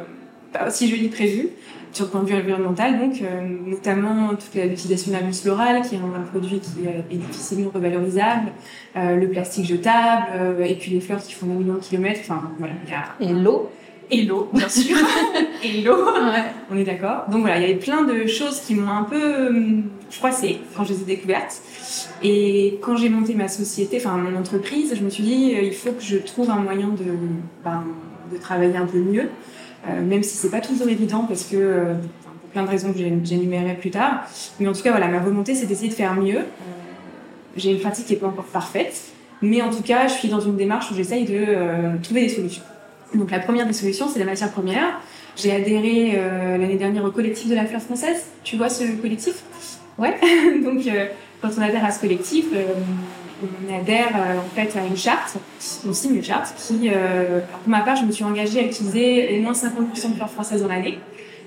pas 0.52 0.68
aussi 0.68 0.88
jolis 0.88 1.08
que 1.08 1.14
prévu 1.14 1.48
sur 1.92 2.06
le 2.06 2.10
point 2.10 2.22
de 2.22 2.26
vue 2.26 2.34
environnemental, 2.34 2.98
donc 2.98 3.22
euh, 3.22 3.40
notamment 3.66 4.30
toute 4.30 4.54
l'utilisation 4.54 5.12
de 5.12 5.16
la 5.16 5.22
mousse 5.22 5.42
florale, 5.42 5.82
qui 5.82 5.94
est 5.94 5.98
un, 5.98 6.22
produit 6.22 6.58
qui 6.58 6.86
est 6.86 7.16
difficilement 7.16 7.70
revalorisable, 7.72 8.50
le 8.96 9.26
plastique 9.28 9.66
jetable, 9.66 10.26
et 10.66 10.74
puis 10.74 10.90
les 10.90 11.00
fleurs 11.00 11.22
qui 11.22 11.34
font 11.34 11.46
des 11.46 11.54
millions 11.54 11.74
de 11.74 11.78
kilomètres. 11.78 12.20
Enfin 12.24 12.50
voilà. 12.58 12.74
Y 12.88 12.94
a... 12.94 13.24
Et 13.24 13.32
l'eau? 13.32 13.70
Et 14.10 14.22
l'eau, 14.22 14.48
bien 14.52 14.68
sûr. 14.68 14.96
et 15.62 15.80
l'eau. 15.82 16.04
Ouais. 16.04 16.44
On 16.70 16.76
est 16.76 16.84
d'accord. 16.84 17.24
Donc 17.30 17.40
voilà, 17.40 17.58
il 17.58 17.62
y 17.62 17.64
avait 17.64 17.74
plein 17.74 18.02
de 18.02 18.26
choses 18.26 18.60
qui 18.60 18.74
m'ont 18.74 18.90
un 18.90 19.04
peu 19.04 19.50
froissée 20.10 20.60
quand 20.76 20.84
je 20.84 20.92
les 20.92 21.02
ai 21.02 21.04
découvertes. 21.04 21.60
Et 22.22 22.78
quand 22.80 22.96
j'ai 22.96 23.08
monté 23.08 23.34
ma 23.34 23.48
société, 23.48 23.98
enfin 23.98 24.16
mon 24.16 24.38
entreprise, 24.38 24.94
je 24.96 25.02
me 25.02 25.10
suis 25.10 25.22
dit, 25.22 25.54
euh, 25.54 25.62
il 25.62 25.74
faut 25.74 25.92
que 25.92 26.02
je 26.02 26.16
trouve 26.16 26.50
un 26.50 26.58
moyen 26.58 26.88
de, 26.88 27.04
ben, 27.64 27.84
de 28.32 28.38
travailler 28.38 28.76
un 28.76 28.86
peu 28.86 28.98
mieux, 28.98 29.28
euh, 29.88 30.00
même 30.02 30.22
si 30.22 30.36
c'est 30.36 30.50
pas 30.50 30.60
toujours 30.60 30.88
évident 30.88 31.24
parce 31.28 31.44
que, 31.44 31.56
euh, 31.56 31.94
pour 31.94 32.50
plein 32.50 32.62
de 32.62 32.68
raisons 32.68 32.92
que 32.92 32.98
j'énumérerai 32.98 33.74
plus 33.74 33.90
tard. 33.90 34.24
Mais 34.60 34.68
en 34.68 34.72
tout 34.72 34.82
cas, 34.82 34.90
voilà, 34.90 35.08
ma 35.08 35.18
volonté, 35.18 35.54
c'est 35.54 35.66
d'essayer 35.66 35.88
de 35.88 35.94
faire 35.94 36.14
mieux. 36.14 36.40
j'ai 37.56 37.70
une 37.70 37.80
pratique 37.80 38.06
qui 38.06 38.14
est 38.14 38.16
pas 38.16 38.26
encore 38.26 38.46
parfaite, 38.46 39.12
mais 39.42 39.62
en 39.62 39.70
tout 39.70 39.82
cas, 39.82 40.08
je 40.08 40.14
suis 40.14 40.28
dans 40.28 40.40
une 40.40 40.56
démarche 40.56 40.90
où 40.90 40.94
j'essaye 40.94 41.24
de 41.24 42.00
trouver 42.02 42.22
des 42.22 42.28
solutions. 42.28 42.62
Donc 43.14 43.30
la 43.30 43.40
première 43.40 43.66
des 43.66 43.72
solutions, 43.72 44.08
c'est 44.08 44.18
la 44.18 44.24
matière 44.24 44.50
première. 44.50 45.00
J'ai 45.36 45.52
adhéré 45.52 46.16
l'année 46.58 46.76
dernière 46.76 47.04
au 47.04 47.10
collectif 47.10 47.48
de 47.48 47.54
la 47.54 47.66
fleur 47.66 47.82
française. 47.82 48.24
Tu 48.44 48.56
vois 48.56 48.68
ce 48.68 48.84
collectif? 49.00 49.42
Ouais. 49.98 50.14
Donc 50.64 50.86
quand 51.44 51.50
on 51.58 51.62
adhère 51.62 51.84
à 51.84 51.90
ce 51.90 52.00
collectif, 52.00 52.46
euh, 52.54 52.64
on 53.42 53.78
adhère 53.78 54.16
euh, 54.16 54.38
en 54.38 54.54
fait 54.54 54.78
à 54.78 54.86
une 54.86 54.96
charte, 54.96 55.36
on 55.86 55.92
signe 55.92 56.16
une 56.16 56.24
charte 56.24 56.54
qui, 56.56 56.88
euh, 56.88 57.40
pour 57.40 57.68
ma 57.68 57.80
part, 57.80 57.96
je 57.96 58.04
me 58.04 58.12
suis 58.12 58.24
engagée 58.24 58.60
à 58.60 58.62
utiliser 58.62 59.38
au 59.38 59.42
moins 59.42 59.52
50% 59.52 60.10
de 60.10 60.14
fleurs 60.14 60.30
françaises 60.30 60.62
dans 60.62 60.68
l'année. 60.68 60.98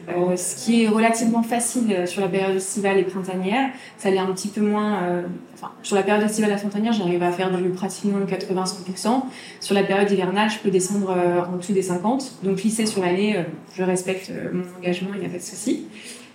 Euh, 0.10 0.38
ce 0.38 0.56
qui 0.56 0.84
est 0.84 0.88
relativement 0.88 1.44
facile 1.44 2.08
sur 2.08 2.22
la 2.22 2.30
période 2.30 2.56
estivale 2.56 2.98
et 2.98 3.04
printanière. 3.04 3.72
Ça 3.98 4.10
l'est 4.10 4.18
un 4.18 4.28
petit 4.28 4.48
peu 4.48 4.62
moins. 4.62 5.04
Euh, 5.04 5.22
enfin, 5.54 5.72
sur 5.84 5.98
la 5.98 6.04
période 6.04 6.24
estivale 6.24 6.52
et 6.52 6.56
printanière, 6.56 6.94
j'arrive 6.94 7.22
à 7.24 7.32
faire 7.32 7.52
du 7.52 7.70
pratiquement 7.70 8.20
80-100%. 8.26 9.24
Sur 9.60 9.76
la 9.76 9.84
période 9.84 10.10
hivernale, 10.10 10.50
je 10.50 10.60
peux 10.60 10.70
descendre 10.70 11.14
en 11.52 11.58
dessous 11.58 11.74
des 11.74 11.82
50. 11.82 12.44
Donc, 12.44 12.64
lycée 12.64 12.86
sur 12.86 13.02
l'année, 13.02 13.36
je 13.76 13.84
respecte 13.84 14.32
mon 14.54 14.64
engagement, 14.78 15.10
il 15.14 15.20
n'y 15.20 15.26
a 15.26 15.30
pas 15.30 15.38
de 15.38 15.44
souci. 15.44 15.88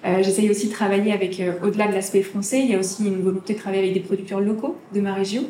J'essaye 0.04 0.50
aussi 0.50 0.66
de 0.66 0.72
travailler 0.72 1.12
avec, 1.12 1.40
au-delà 1.62 1.86
de 1.86 1.94
l'aspect 1.94 2.22
français, 2.22 2.60
il 2.60 2.70
y 2.70 2.74
a 2.74 2.78
aussi 2.78 3.06
une 3.06 3.22
volonté 3.22 3.54
de 3.54 3.58
travailler 3.58 3.84
avec 3.84 3.94
des 3.94 4.00
producteurs 4.00 4.40
locaux 4.40 4.76
de 4.94 5.00
ma 5.00 5.14
région. 5.14 5.44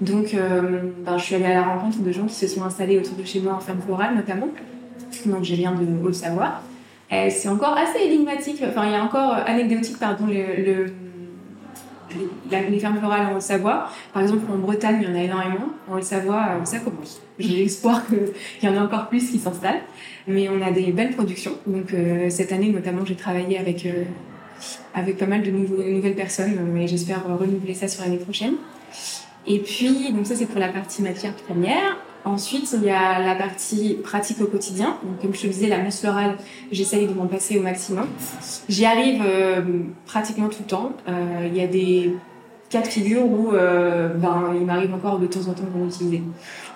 Donc, 0.00 0.34
ben, 0.34 1.18
je 1.18 1.22
suis 1.22 1.34
allée 1.34 1.44
à 1.44 1.54
la 1.54 1.62
rencontre 1.62 2.00
de 2.00 2.10
gens 2.10 2.26
qui 2.26 2.34
se 2.34 2.48
sont 2.48 2.64
installés 2.64 2.98
autour 2.98 3.16
de 3.16 3.24
chez 3.24 3.40
moi 3.40 3.54
en 3.54 3.60
ferme 3.60 3.80
florale 3.80 4.16
notamment. 4.16 4.48
Donc, 5.26 5.44
je 5.44 5.54
viens 5.54 5.72
de 5.72 5.86
Haute-Savoie. 6.04 6.62
C'est 7.10 7.48
encore 7.48 7.76
assez 7.76 8.04
énigmatique, 8.04 8.62
enfin, 8.66 8.86
il 8.86 8.92
y 8.92 8.96
a 8.96 9.02
encore 9.02 9.34
anecdotique, 9.46 9.98
pardon, 9.98 10.26
le 10.26 10.86
les 12.50 12.78
fermes 12.78 12.98
florales 12.98 13.26
en 13.26 13.36
Haute-Savoie. 13.36 13.88
Par 14.12 14.22
exemple, 14.22 14.44
en 14.52 14.58
Bretagne, 14.58 14.98
il 15.02 15.08
y 15.08 15.12
en 15.12 15.14
a 15.14 15.22
énormément. 15.22 15.68
En 15.88 15.96
Haute-Savoie, 15.96 16.46
euh, 16.60 16.64
ça 16.64 16.78
commence. 16.78 17.20
J'ai 17.38 17.56
l'espoir 17.64 18.02
qu'il 18.06 18.18
y 18.68 18.72
en 18.72 18.76
a 18.76 18.84
encore 18.84 19.08
plus 19.08 19.30
qui 19.30 19.38
s'installent. 19.38 19.82
Mais 20.26 20.48
on 20.48 20.62
a 20.62 20.70
des 20.70 20.92
belles 20.92 21.14
productions. 21.14 21.52
Donc, 21.66 21.92
euh, 21.92 22.30
cette 22.30 22.52
année, 22.52 22.70
notamment, 22.70 23.04
j'ai 23.04 23.16
travaillé 23.16 23.58
avec, 23.58 23.86
euh, 23.86 24.04
avec 24.94 25.18
pas 25.18 25.26
mal 25.26 25.42
de 25.42 25.50
nouvelles 25.50 26.14
personnes. 26.14 26.56
Mais 26.72 26.86
j'espère 26.86 27.24
renouveler 27.24 27.74
ça 27.74 27.88
sur 27.88 28.02
l'année 28.02 28.18
prochaine. 28.18 28.54
Et 29.46 29.58
puis, 29.58 30.12
donc 30.12 30.26
ça, 30.26 30.34
c'est 30.34 30.46
pour 30.46 30.60
la 30.60 30.68
partie 30.68 31.02
matière 31.02 31.34
première. 31.34 31.98
Ensuite, 32.24 32.74
il 32.74 32.84
y 32.84 32.90
a 32.90 33.20
la 33.20 33.34
partie 33.34 33.98
pratique 34.02 34.40
au 34.40 34.46
quotidien. 34.46 34.96
Donc, 35.02 35.20
comme 35.20 35.34
je 35.34 35.42
te 35.42 35.46
disais, 35.46 35.68
la 35.68 35.78
mousse 35.78 36.00
florale, 36.00 36.36
j'essaye 36.72 37.06
de 37.06 37.12
m'en 37.12 37.26
passer 37.26 37.58
au 37.58 37.62
maximum. 37.62 38.06
J'y 38.68 38.86
arrive 38.86 39.22
euh, 39.26 39.60
pratiquement 40.06 40.48
tout 40.48 40.60
le 40.60 40.66
temps. 40.66 40.92
Euh, 41.06 41.46
il 41.46 41.54
y 41.54 41.60
a 41.60 41.66
des 41.66 42.14
cas 42.70 42.80
de 42.80 42.86
figure 42.86 43.24
où 43.26 43.52
euh, 43.52 44.08
ben, 44.14 44.54
il 44.54 44.64
m'arrive 44.64 44.94
encore 44.94 45.18
de 45.18 45.26
temps 45.26 45.46
en 45.48 45.52
temps 45.52 45.64
de 45.74 45.84
l'utiliser. 45.84 46.22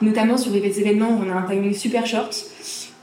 Notamment 0.02 0.36
sur 0.36 0.52
des 0.52 0.80
événements 0.80 1.18
on 1.18 1.30
a 1.30 1.34
un 1.34 1.42
timing 1.42 1.72
super 1.72 2.06
short. 2.06 2.44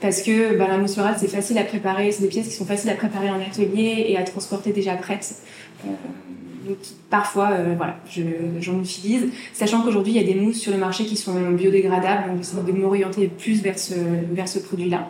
Parce 0.00 0.22
que 0.22 0.56
ben, 0.56 0.68
la 0.68 0.78
mousse 0.78 0.94
florale, 0.94 1.16
c'est 1.18 1.26
facile 1.26 1.58
à 1.58 1.64
préparer. 1.64 2.12
C'est 2.12 2.22
des 2.22 2.28
pièces 2.28 2.46
qui 2.46 2.54
sont 2.54 2.64
faciles 2.64 2.90
à 2.90 2.94
préparer 2.94 3.28
en 3.28 3.40
atelier 3.40 4.06
et 4.08 4.16
à 4.16 4.22
transporter 4.22 4.70
déjà 4.72 4.94
prêtes. 4.94 5.34
Donc, 6.66 6.78
parfois, 7.10 7.50
euh, 7.52 7.74
voilà, 7.76 7.96
j'en 8.60 8.80
utilise. 8.80 9.28
Sachant 9.52 9.82
qu'aujourd'hui, 9.82 10.14
il 10.14 10.20
y 10.20 10.24
a 10.24 10.26
des 10.26 10.38
mousses 10.38 10.58
sur 10.58 10.72
le 10.72 10.78
marché 10.78 11.04
qui 11.04 11.16
sont 11.16 11.50
biodégradables, 11.52 12.28
donc 12.28 12.38
j'essaie 12.38 12.56
de 12.56 12.72
m'orienter 12.72 13.28
plus 13.28 13.62
vers 13.62 13.78
ce, 13.78 14.58
produit-là. 14.58 15.08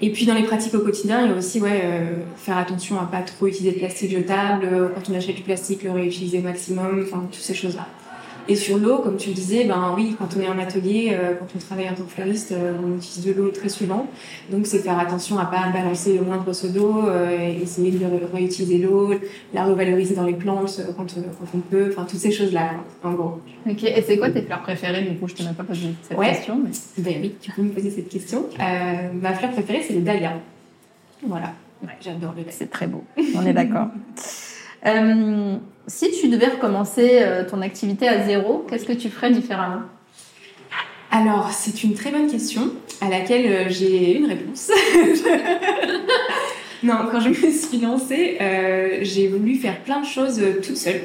Et 0.00 0.10
puis 0.10 0.26
dans 0.26 0.34
les 0.34 0.42
pratiques 0.42 0.74
au 0.74 0.80
quotidien, 0.80 1.24
il 1.24 1.30
y 1.30 1.32
a 1.32 1.36
aussi 1.36 1.62
euh, 1.62 2.16
faire 2.36 2.58
attention 2.58 2.98
à 3.00 3.04
pas 3.04 3.22
trop 3.22 3.46
utiliser 3.46 3.72
de 3.72 3.78
plastique 3.78 4.10
jetable, 4.10 4.90
quand 4.94 5.12
on 5.12 5.16
achète 5.16 5.36
du 5.36 5.42
plastique, 5.42 5.84
le 5.84 5.92
réutiliser 5.92 6.40
au 6.40 6.42
maximum, 6.42 7.04
enfin 7.06 7.22
toutes 7.30 7.40
ces 7.40 7.54
choses-là. 7.54 7.86
Et 8.46 8.56
sur 8.56 8.76
l'eau, 8.76 8.98
comme 8.98 9.16
tu 9.16 9.30
le 9.30 9.34
disais, 9.34 9.64
ben 9.64 9.94
oui, 9.96 10.16
quand 10.18 10.28
on 10.36 10.40
est 10.40 10.48
en 10.48 10.58
atelier, 10.58 11.12
euh, 11.12 11.34
quand 11.38 11.46
on 11.56 11.58
travaille 11.58 11.88
en 11.88 11.94
tant 11.94 12.02
que 12.02 12.10
fleuriste, 12.10 12.52
euh, 12.52 12.74
on 12.84 12.96
utilise 12.96 13.24
de 13.24 13.32
l'eau 13.32 13.48
très 13.50 13.70
souvent. 13.70 14.06
Donc 14.50 14.66
c'est 14.66 14.80
faire 14.80 14.98
attention 14.98 15.38
à 15.38 15.46
pas 15.46 15.70
balancer 15.72 16.18
le 16.18 16.24
moindre 16.24 16.52
seau 16.52 16.68
d'eau, 16.68 17.06
euh, 17.06 17.62
essayer 17.62 17.90
de 17.90 18.04
réutiliser 18.32 18.78
l'eau, 18.78 19.14
la 19.54 19.64
revaloriser 19.64 20.14
dans 20.14 20.24
les 20.24 20.34
plantes 20.34 20.82
quand, 20.96 21.14
quand 21.14 21.46
on 21.54 21.58
peut, 21.58 21.88
enfin 21.90 22.04
toutes 22.04 22.20
ces 22.20 22.32
choses-là, 22.32 22.72
en 23.02 23.12
gros. 23.12 23.40
Ok, 23.66 23.82
et 23.84 24.02
c'est 24.02 24.18
quoi 24.18 24.30
tes 24.30 24.42
fleurs 24.42 24.62
préférées? 24.62 25.02
Du 25.02 25.16
coup, 25.16 25.26
je 25.26 25.34
t'en 25.34 25.50
ai 25.50 25.54
pas 25.54 25.64
posé 25.64 25.94
cette 26.02 26.18
question. 26.18 26.60
Mais... 26.62 27.02
Ben 27.02 27.14
oui, 27.22 27.34
tu 27.40 27.50
peux 27.50 27.62
me 27.62 27.70
poser 27.70 27.90
cette 27.90 28.10
question. 28.10 28.44
ma 28.58 29.32
fleur 29.32 29.52
préférée, 29.52 29.82
c'est 29.86 29.94
le 29.94 30.02
dahlia. 30.02 30.34
Voilà, 31.26 31.54
ouais, 31.82 31.96
j'adore 32.02 32.32
le 32.32 32.42
dahlia. 32.42 32.52
C'est 32.52 32.70
très 32.70 32.88
beau, 32.88 33.04
on 33.34 33.46
est 33.46 33.54
d'accord. 33.54 33.88
Si 35.86 36.10
tu 36.18 36.28
devais 36.28 36.48
recommencer 36.48 37.18
euh, 37.20 37.44
ton 37.48 37.60
activité 37.60 38.08
à 38.08 38.24
zéro, 38.24 38.64
qu'est-ce 38.68 38.86
que 38.86 38.92
tu 38.92 39.10
ferais 39.10 39.30
différemment? 39.30 39.82
Alors, 41.10 41.50
c'est 41.52 41.84
une 41.84 41.94
très 41.94 42.10
bonne 42.10 42.30
question 42.30 42.72
à 43.02 43.10
laquelle 43.10 43.46
euh, 43.46 43.64
j'ai 43.68 44.16
une 44.16 44.26
réponse. 44.26 44.70
non, 46.82 46.94
quand 47.10 47.20
je 47.20 47.28
me 47.28 47.34
suis 47.50 47.78
lancée, 47.80 48.38
euh, 48.40 48.98
j'ai 49.02 49.28
voulu 49.28 49.56
faire 49.56 49.78
plein 49.80 50.00
de 50.00 50.06
choses 50.06 50.42
toute 50.62 50.76
seule, 50.76 51.02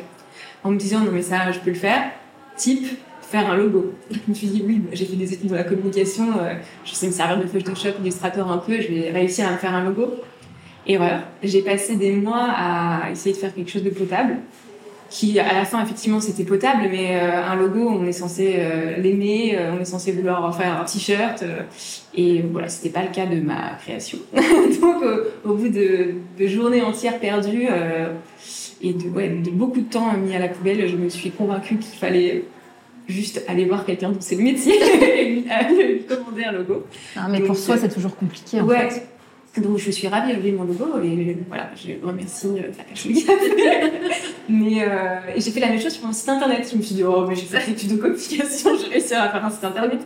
en 0.63 0.71
me 0.71 0.77
disant 0.77 0.99
non 0.99 1.11
mais 1.11 1.21
ça, 1.21 1.51
je 1.51 1.59
peux 1.59 1.71
le 1.71 1.75
faire. 1.75 2.11
Type 2.55 2.87
faire 3.21 3.51
un 3.51 3.57
logo. 3.57 3.93
Je 4.09 4.17
me 4.27 4.33
suis 4.33 4.47
dit 4.47 4.63
oui, 4.65 4.81
j'ai 4.93 5.05
fait 5.05 5.15
des 5.17 5.33
études 5.33 5.49
dans 5.49 5.55
la 5.55 5.63
communication, 5.63 6.25
je 6.83 6.93
sais 6.93 7.05
me 7.05 7.11
servir 7.11 7.37
de 7.37 7.47
Photoshop, 7.47 7.99
d'Illustrator 7.99 8.51
un 8.51 8.57
peu, 8.57 8.81
je 8.81 8.87
vais 8.87 9.11
réussir 9.11 9.47
à 9.47 9.51
me 9.51 9.57
faire 9.57 9.73
un 9.73 9.83
logo. 9.83 10.15
Erreur. 10.87 11.21
J'ai 11.43 11.61
passé 11.61 11.95
des 11.95 12.11
mois 12.13 12.47
à 12.49 13.11
essayer 13.11 13.33
de 13.33 13.39
faire 13.39 13.53
quelque 13.53 13.69
chose 13.69 13.83
de 13.83 13.89
potable 13.89 14.37
qui 15.09 15.39
à 15.39 15.53
la 15.53 15.65
fin 15.65 15.83
effectivement 15.83 16.19
c'était 16.19 16.43
potable 16.43 16.83
mais 16.91 17.15
euh, 17.15 17.43
un 17.43 17.55
logo 17.55 17.89
on 17.89 18.05
est 18.05 18.11
censé 18.11 18.55
euh, 18.57 18.97
l'aimer 18.97 19.55
euh, 19.57 19.71
on 19.75 19.81
est 19.81 19.85
censé 19.85 20.11
vouloir 20.11 20.43
en 20.45 20.51
faire 20.51 20.79
un 20.79 20.85
t-shirt 20.85 21.43
et 22.15 22.43
voilà 22.51 22.69
c'était 22.69 22.89
pas 22.89 23.01
le 23.03 23.09
cas 23.09 23.25
de 23.25 23.39
ma 23.39 23.75
création. 23.81 24.19
Donc 24.81 25.03
au 25.43 25.53
bout 25.55 25.69
de, 25.69 26.15
de, 26.37 26.47
journées 26.47 26.81
entières 26.81 27.19
perdues 27.19 27.67
et 28.81 28.93
de, 28.93 29.09
ouais, 29.09 29.29
de 29.29 29.49
beaucoup 29.49 29.81
de 29.81 29.89
temps 29.89 30.13
mis 30.13 30.35
à 30.35 30.39
la 30.39 30.47
poubelle 30.47 30.87
je 30.87 30.95
me 30.95 31.09
suis 31.09 31.31
convaincue 31.31 31.77
qu'il 31.77 31.97
fallait 31.97 32.45
juste 33.07 33.43
aller 33.47 33.65
voir 33.65 33.85
quelqu'un 33.85 34.09
dont 34.09 34.17
c'est 34.19 34.35
le 34.35 34.43
métier 34.43 34.75
et 35.19 35.25
lui, 35.25 35.45
commander 36.03 36.43
un 36.43 36.51
logo. 36.51 36.85
Ah, 37.15 37.27
mais 37.29 37.41
pour 37.41 37.57
soi 37.57 37.77
c'est 37.77 37.89
toujours 37.89 38.15
compliqué 38.15 38.61
en 38.61 38.65
ouais, 38.65 38.89
fait 38.89 39.07
donc 39.61 39.77
je 39.77 39.91
suis 39.91 40.07
ravie 40.07 40.35
de 40.35 40.57
mon 40.57 40.63
logo 40.63 41.01
et 41.03 41.37
voilà, 41.47 41.69
je 41.75 42.05
remercie 42.05 42.47
Fatachouli. 42.71 43.25
mais 44.49 44.83
euh, 44.83 45.19
j'ai 45.37 45.51
fait 45.51 45.59
la 45.59 45.67
même 45.69 45.79
chose 45.79 45.93
sur 45.93 46.05
mon 46.05 46.13
site 46.13 46.29
internet. 46.29 46.67
Je 46.71 46.77
me 46.77 46.81
suis 46.81 46.95
dit, 46.95 47.03
oh, 47.03 47.25
mais 47.27 47.35
j'ai 47.35 47.45
fait 47.45 47.87
de 47.87 47.95
communication, 47.95 48.71
j'ai 48.77 48.89
réussi 48.89 49.13
à 49.13 49.29
faire 49.29 49.45
un 49.45 49.49
site 49.49 49.63
internet. 49.63 49.99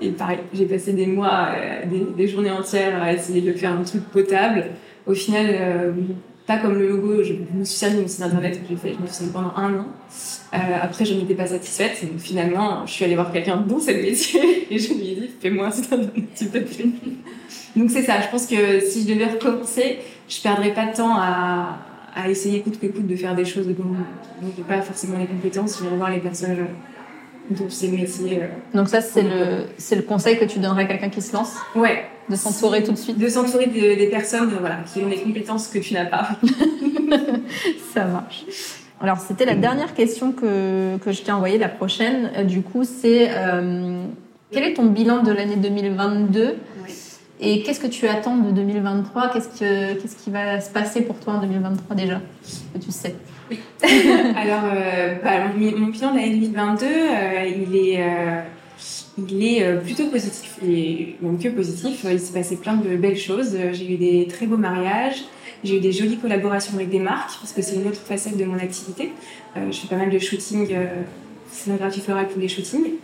Et 0.00 0.10
pareil, 0.10 0.38
j'ai 0.52 0.66
passé 0.66 0.92
des 0.92 1.06
mois, 1.06 1.48
euh, 1.56 1.82
des, 2.16 2.26
journées 2.26 2.50
entières 2.50 3.02
à 3.02 3.12
essayer 3.12 3.40
de 3.40 3.52
faire 3.52 3.72
un 3.72 3.82
truc 3.82 4.02
potable. 4.10 4.66
Au 5.06 5.14
final, 5.14 5.46
euh, 5.48 5.92
pas 6.46 6.58
comme 6.58 6.78
le 6.78 6.88
logo, 6.88 7.22
je, 7.22 7.34
me 7.56 7.64
suis 7.64 7.76
servi 7.76 7.98
mon 7.98 8.08
site 8.08 8.22
internet 8.22 8.60
que 8.60 8.68
j'ai 8.68 8.76
fait, 8.76 8.94
je 8.94 9.00
me 9.00 9.06
suis 9.06 9.16
servi 9.16 9.32
pendant 9.32 9.54
un 9.56 9.74
an. 9.74 9.86
après, 10.52 11.04
je 11.04 11.14
n'étais 11.14 11.34
pas 11.34 11.46
satisfaite 11.46 12.02
et 12.02 12.18
finalement, 12.18 12.84
je 12.86 12.92
suis 12.92 13.04
allée 13.04 13.14
voir 13.14 13.32
quelqu'un 13.32 13.58
dont 13.58 13.78
c'est 13.78 13.94
le 13.94 14.02
métier 14.02 14.66
et 14.70 14.78
je 14.78 14.94
lui 14.94 15.12
ai 15.12 15.14
dit, 15.14 15.30
fais-moi 15.40 15.66
un 15.66 15.70
site 15.70 15.92
internet, 15.92 16.24
s'il 16.34 16.50
te 16.50 16.58
plaît. 16.58 16.86
Donc 17.76 17.90
c'est 17.90 18.02
ça, 18.02 18.20
je 18.20 18.28
pense 18.28 18.46
que 18.46 18.80
si 18.80 19.02
je 19.02 19.14
devais 19.14 19.26
recommencer, 19.26 19.98
je 20.28 20.40
perdrais 20.42 20.74
pas 20.74 20.86
de 20.86 20.96
temps 20.96 21.14
à, 21.16 21.78
à 22.14 22.28
essayer 22.28 22.60
coûte 22.60 22.78
que 22.78 22.86
coûte 22.86 23.06
de 23.06 23.16
faire 23.16 23.34
des 23.34 23.44
choses 23.44 23.66
dont 23.68 23.96
je 24.40 24.46
n'ai 24.46 24.66
pas 24.66 24.82
forcément 24.82 25.18
les 25.18 25.26
compétences, 25.26 25.78
je 25.78 25.88
vais 25.88 25.96
voir 25.96 26.10
les 26.10 26.18
personnes 26.18 26.66
dont 27.50 27.66
c'est 27.68 27.88
le 27.88 27.96
métier. 27.96 28.42
Euh, 28.42 28.46
Donc 28.74 28.88
ça, 28.88 29.00
c'est 29.00 29.22
le, 29.22 29.66
c'est 29.78 29.96
le 29.96 30.02
conseil 30.02 30.38
que 30.38 30.44
tu 30.44 30.58
donnerais 30.58 30.82
à 30.82 30.86
quelqu'un 30.86 31.08
qui 31.08 31.20
se 31.20 31.32
lance? 31.32 31.56
Ouais. 31.74 32.04
De 32.28 32.36
s'entourer 32.36 32.82
tout 32.82 32.92
de 32.92 32.96
suite 32.96 33.18
De 33.18 33.28
s'entourer 33.28 33.66
des 33.66 34.06
personnes 34.06 34.54
voilà, 34.60 34.78
qui 34.92 35.02
ont 35.02 35.08
les 35.08 35.20
compétences 35.20 35.68
que 35.68 35.78
tu 35.78 35.94
n'as 35.94 36.06
pas. 36.06 36.28
ça 37.94 38.04
marche. 38.04 38.44
Alors, 39.00 39.18
c'était 39.18 39.44
la 39.44 39.56
dernière 39.56 39.94
question 39.94 40.32
que, 40.32 40.96
que 40.98 41.10
je 41.10 41.22
t'ai 41.22 41.32
envoyée. 41.32 41.58
La 41.58 41.68
prochaine, 41.68 42.30
euh, 42.36 42.44
du 42.44 42.62
coup, 42.62 42.84
c'est 42.84 43.30
euh, 43.32 44.04
quel 44.52 44.62
est 44.62 44.74
ton 44.74 44.86
bilan 44.86 45.22
de 45.22 45.32
l'année 45.32 45.56
2022 45.56 46.56
et 47.44 47.62
qu'est-ce 47.62 47.80
que 47.80 47.88
tu 47.88 48.06
attends 48.06 48.36
de 48.36 48.52
2023 48.52 49.30
qu'est-ce, 49.30 49.48
que, 49.48 50.00
qu'est-ce 50.00 50.16
qui 50.16 50.30
va 50.30 50.60
se 50.60 50.70
passer 50.70 51.02
pour 51.02 51.18
toi 51.18 51.34
en 51.34 51.40
2023 51.40 51.96
déjà 51.96 52.20
Que 52.72 52.78
tu 52.78 52.92
sais? 52.92 53.16
Oui. 53.50 53.58
Alors, 54.36 54.62
euh, 54.72 55.16
bah, 55.24 55.48
mon, 55.56 55.88
bilan 55.88 56.12
de 56.12 56.16
l'année 56.18 56.36
2022, 56.36 56.86
euh, 56.86 57.44
il 57.44 57.76
est, 57.76 58.00
euh, 58.00 58.42
il 59.18 59.44
est 59.44 59.76
plutôt 59.80 60.08
positif. 60.08 60.58
Et 60.66 61.16
même 61.20 61.38
que 61.38 61.48
positif. 61.48 62.06
Il 62.10 62.20
s'est 62.20 62.32
passé 62.32 62.56
plein 62.56 62.76
de 62.76 62.96
belles 62.96 63.18
choses. 63.18 63.56
J'ai 63.72 63.92
eu 63.92 63.96
des 63.96 64.26
très 64.26 64.46
beaux 64.46 64.56
mariages. 64.56 65.24
J'ai 65.64 65.76
eu 65.76 65.80
des 65.80 65.92
jolies 65.92 66.18
collaborations 66.18 66.74
avec 66.74 66.90
des 66.90 66.98
marques, 66.98 67.38
parce 67.40 67.52
que 67.52 67.62
c'est 67.62 67.76
une 67.76 67.86
autre 67.86 68.00
facette 68.00 68.36
de 68.36 68.44
mon 68.44 68.58
activité. 68.58 69.12
je 69.54 69.76
fais 69.76 69.86
pas 69.86 69.96
mal 69.96 70.10
de 70.10 70.18
shooting, 70.18 70.74
scénographie 71.52 72.00
florale 72.00 72.28
pour 72.28 72.40
les 72.40 72.48
shootings. 72.48 72.94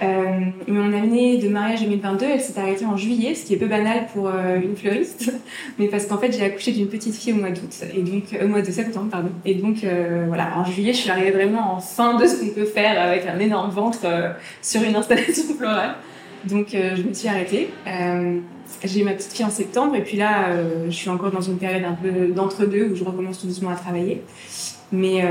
Euh, 0.00 0.40
mon 0.68 0.92
année 0.92 1.38
de 1.38 1.48
mariage 1.48 1.80
2022, 1.82 2.26
elle 2.26 2.40
s'est 2.40 2.58
arrêtée 2.58 2.84
en 2.84 2.96
juillet, 2.96 3.34
ce 3.34 3.44
qui 3.44 3.54
est 3.54 3.56
peu 3.56 3.66
banal 3.66 4.06
pour 4.12 4.28
euh, 4.28 4.60
une 4.60 4.76
fleuriste, 4.76 5.32
mais 5.78 5.88
parce 5.88 6.06
qu'en 6.06 6.18
fait 6.18 6.30
j'ai 6.32 6.44
accouché 6.44 6.72
d'une 6.72 6.88
petite 6.88 7.16
fille 7.16 7.32
au 7.32 7.36
mois 7.36 7.50
d'août 7.50 7.84
et 7.94 8.02
donc 8.02 8.24
euh, 8.32 8.44
au 8.44 8.48
mois 8.48 8.62
de 8.62 8.70
septembre 8.70 9.10
pardon. 9.10 9.30
Et 9.44 9.54
donc 9.54 9.82
euh, 9.82 10.24
voilà, 10.28 10.56
en 10.56 10.64
juillet 10.64 10.92
je 10.92 10.98
suis 10.98 11.10
arrivée 11.10 11.32
vraiment 11.32 11.74
en 11.74 11.80
fin 11.80 12.16
de 12.16 12.26
ce 12.26 12.36
qu'on 12.36 12.50
peut 12.50 12.64
faire 12.64 13.00
avec 13.00 13.26
un 13.26 13.38
énorme 13.40 13.70
ventre 13.70 14.06
sur 14.62 14.82
une 14.82 14.94
installation 14.94 15.54
florale. 15.58 15.96
Donc 16.44 16.68
je 16.72 17.02
me 17.02 17.12
suis 17.12 17.26
arrêtée. 17.28 17.68
j'ai 18.84 19.00
eu 19.00 19.04
ma 19.04 19.12
petite 19.12 19.32
fille 19.32 19.44
en 19.44 19.50
septembre 19.50 19.96
et 19.96 20.02
puis 20.02 20.16
là 20.16 20.50
je 20.86 20.94
suis 20.94 21.10
encore 21.10 21.32
dans 21.32 21.40
une 21.40 21.58
période 21.58 21.82
un 21.84 21.94
peu 21.94 22.28
d'entre-deux 22.28 22.90
où 22.92 22.94
je 22.94 23.02
recommence 23.02 23.40
tout 23.40 23.48
doucement 23.48 23.70
à 23.70 23.74
travailler. 23.74 24.22
Mais 24.90 25.22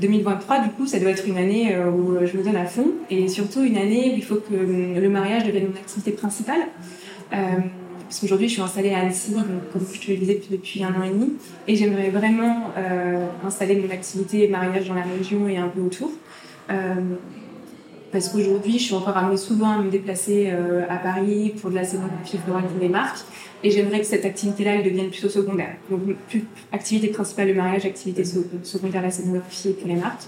2023, 0.00 0.56
euh, 0.56 0.62
du 0.64 0.70
coup, 0.70 0.86
ça 0.86 0.98
doit 0.98 1.10
être 1.10 1.26
une 1.26 1.36
année 1.36 1.74
euh, 1.74 1.90
où 1.90 2.16
je 2.24 2.36
me 2.36 2.42
donne 2.42 2.56
à 2.56 2.64
fond 2.64 2.88
et 3.10 3.28
surtout 3.28 3.62
une 3.62 3.76
année 3.76 4.12
où 4.12 4.16
il 4.16 4.24
faut 4.24 4.36
que 4.36 4.54
le 4.54 5.08
mariage 5.08 5.44
devienne 5.44 5.68
mon 5.68 5.76
activité 5.76 6.12
principale. 6.12 6.60
Euh, 7.32 7.36
parce 8.08 8.20
qu'aujourd'hui, 8.20 8.48
je 8.48 8.54
suis 8.54 8.62
installée 8.62 8.92
à 8.92 9.00
Annecy, 9.00 9.34
comme 9.72 9.82
je 9.92 10.00
te 10.00 10.10
le 10.10 10.16
disais 10.16 10.40
depuis 10.50 10.82
un 10.82 10.88
an 10.88 11.04
et 11.04 11.10
demi, 11.10 11.34
et 11.68 11.76
j'aimerais 11.76 12.10
vraiment 12.10 12.72
installer 13.46 13.76
mon 13.76 13.88
activité 13.94 14.48
mariage 14.48 14.88
dans 14.88 14.94
la 14.94 15.04
région 15.04 15.46
et 15.46 15.58
un 15.58 15.68
peu 15.68 15.80
autour. 15.80 16.10
Parce 18.12 18.28
qu'aujourd'hui, 18.28 18.78
je 18.78 18.84
suis 18.84 18.94
encore 18.94 19.16
amenée 19.16 19.36
souvent 19.36 19.70
à 19.70 19.78
me 19.78 19.90
déplacer 19.90 20.50
euh, 20.50 20.82
à 20.88 20.96
Paris 20.96 21.54
pour 21.60 21.70
de 21.70 21.76
la 21.76 21.84
scénographie 21.84 22.38
pour 22.38 22.56
des 22.80 22.88
marques. 22.88 23.20
Et 23.62 23.70
j'aimerais 23.70 24.00
que 24.00 24.06
cette 24.06 24.24
activité-là, 24.24 24.76
elle 24.76 24.84
devienne 24.84 25.10
plutôt 25.10 25.28
secondaire. 25.28 25.76
Donc, 25.90 26.00
plus 26.28 26.44
activité 26.72 27.08
principale 27.08 27.48
le 27.48 27.54
mariage, 27.54 27.84
activité 27.84 28.24
secondaire 28.24 29.02
la 29.02 29.10
scénographie 29.10 29.74
pour 29.74 29.88
les 29.88 29.96
marques. 29.96 30.24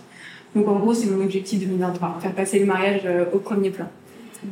Donc, 0.54 0.68
en 0.68 0.78
gros, 0.78 0.94
c'est 0.94 1.06
mon 1.06 1.22
objectif 1.24 1.60
2023, 1.60 2.18
faire 2.20 2.32
passer 2.32 2.58
le 2.58 2.66
mariage 2.66 3.02
euh, 3.04 3.24
au 3.32 3.38
premier 3.38 3.70
plan. 3.70 3.86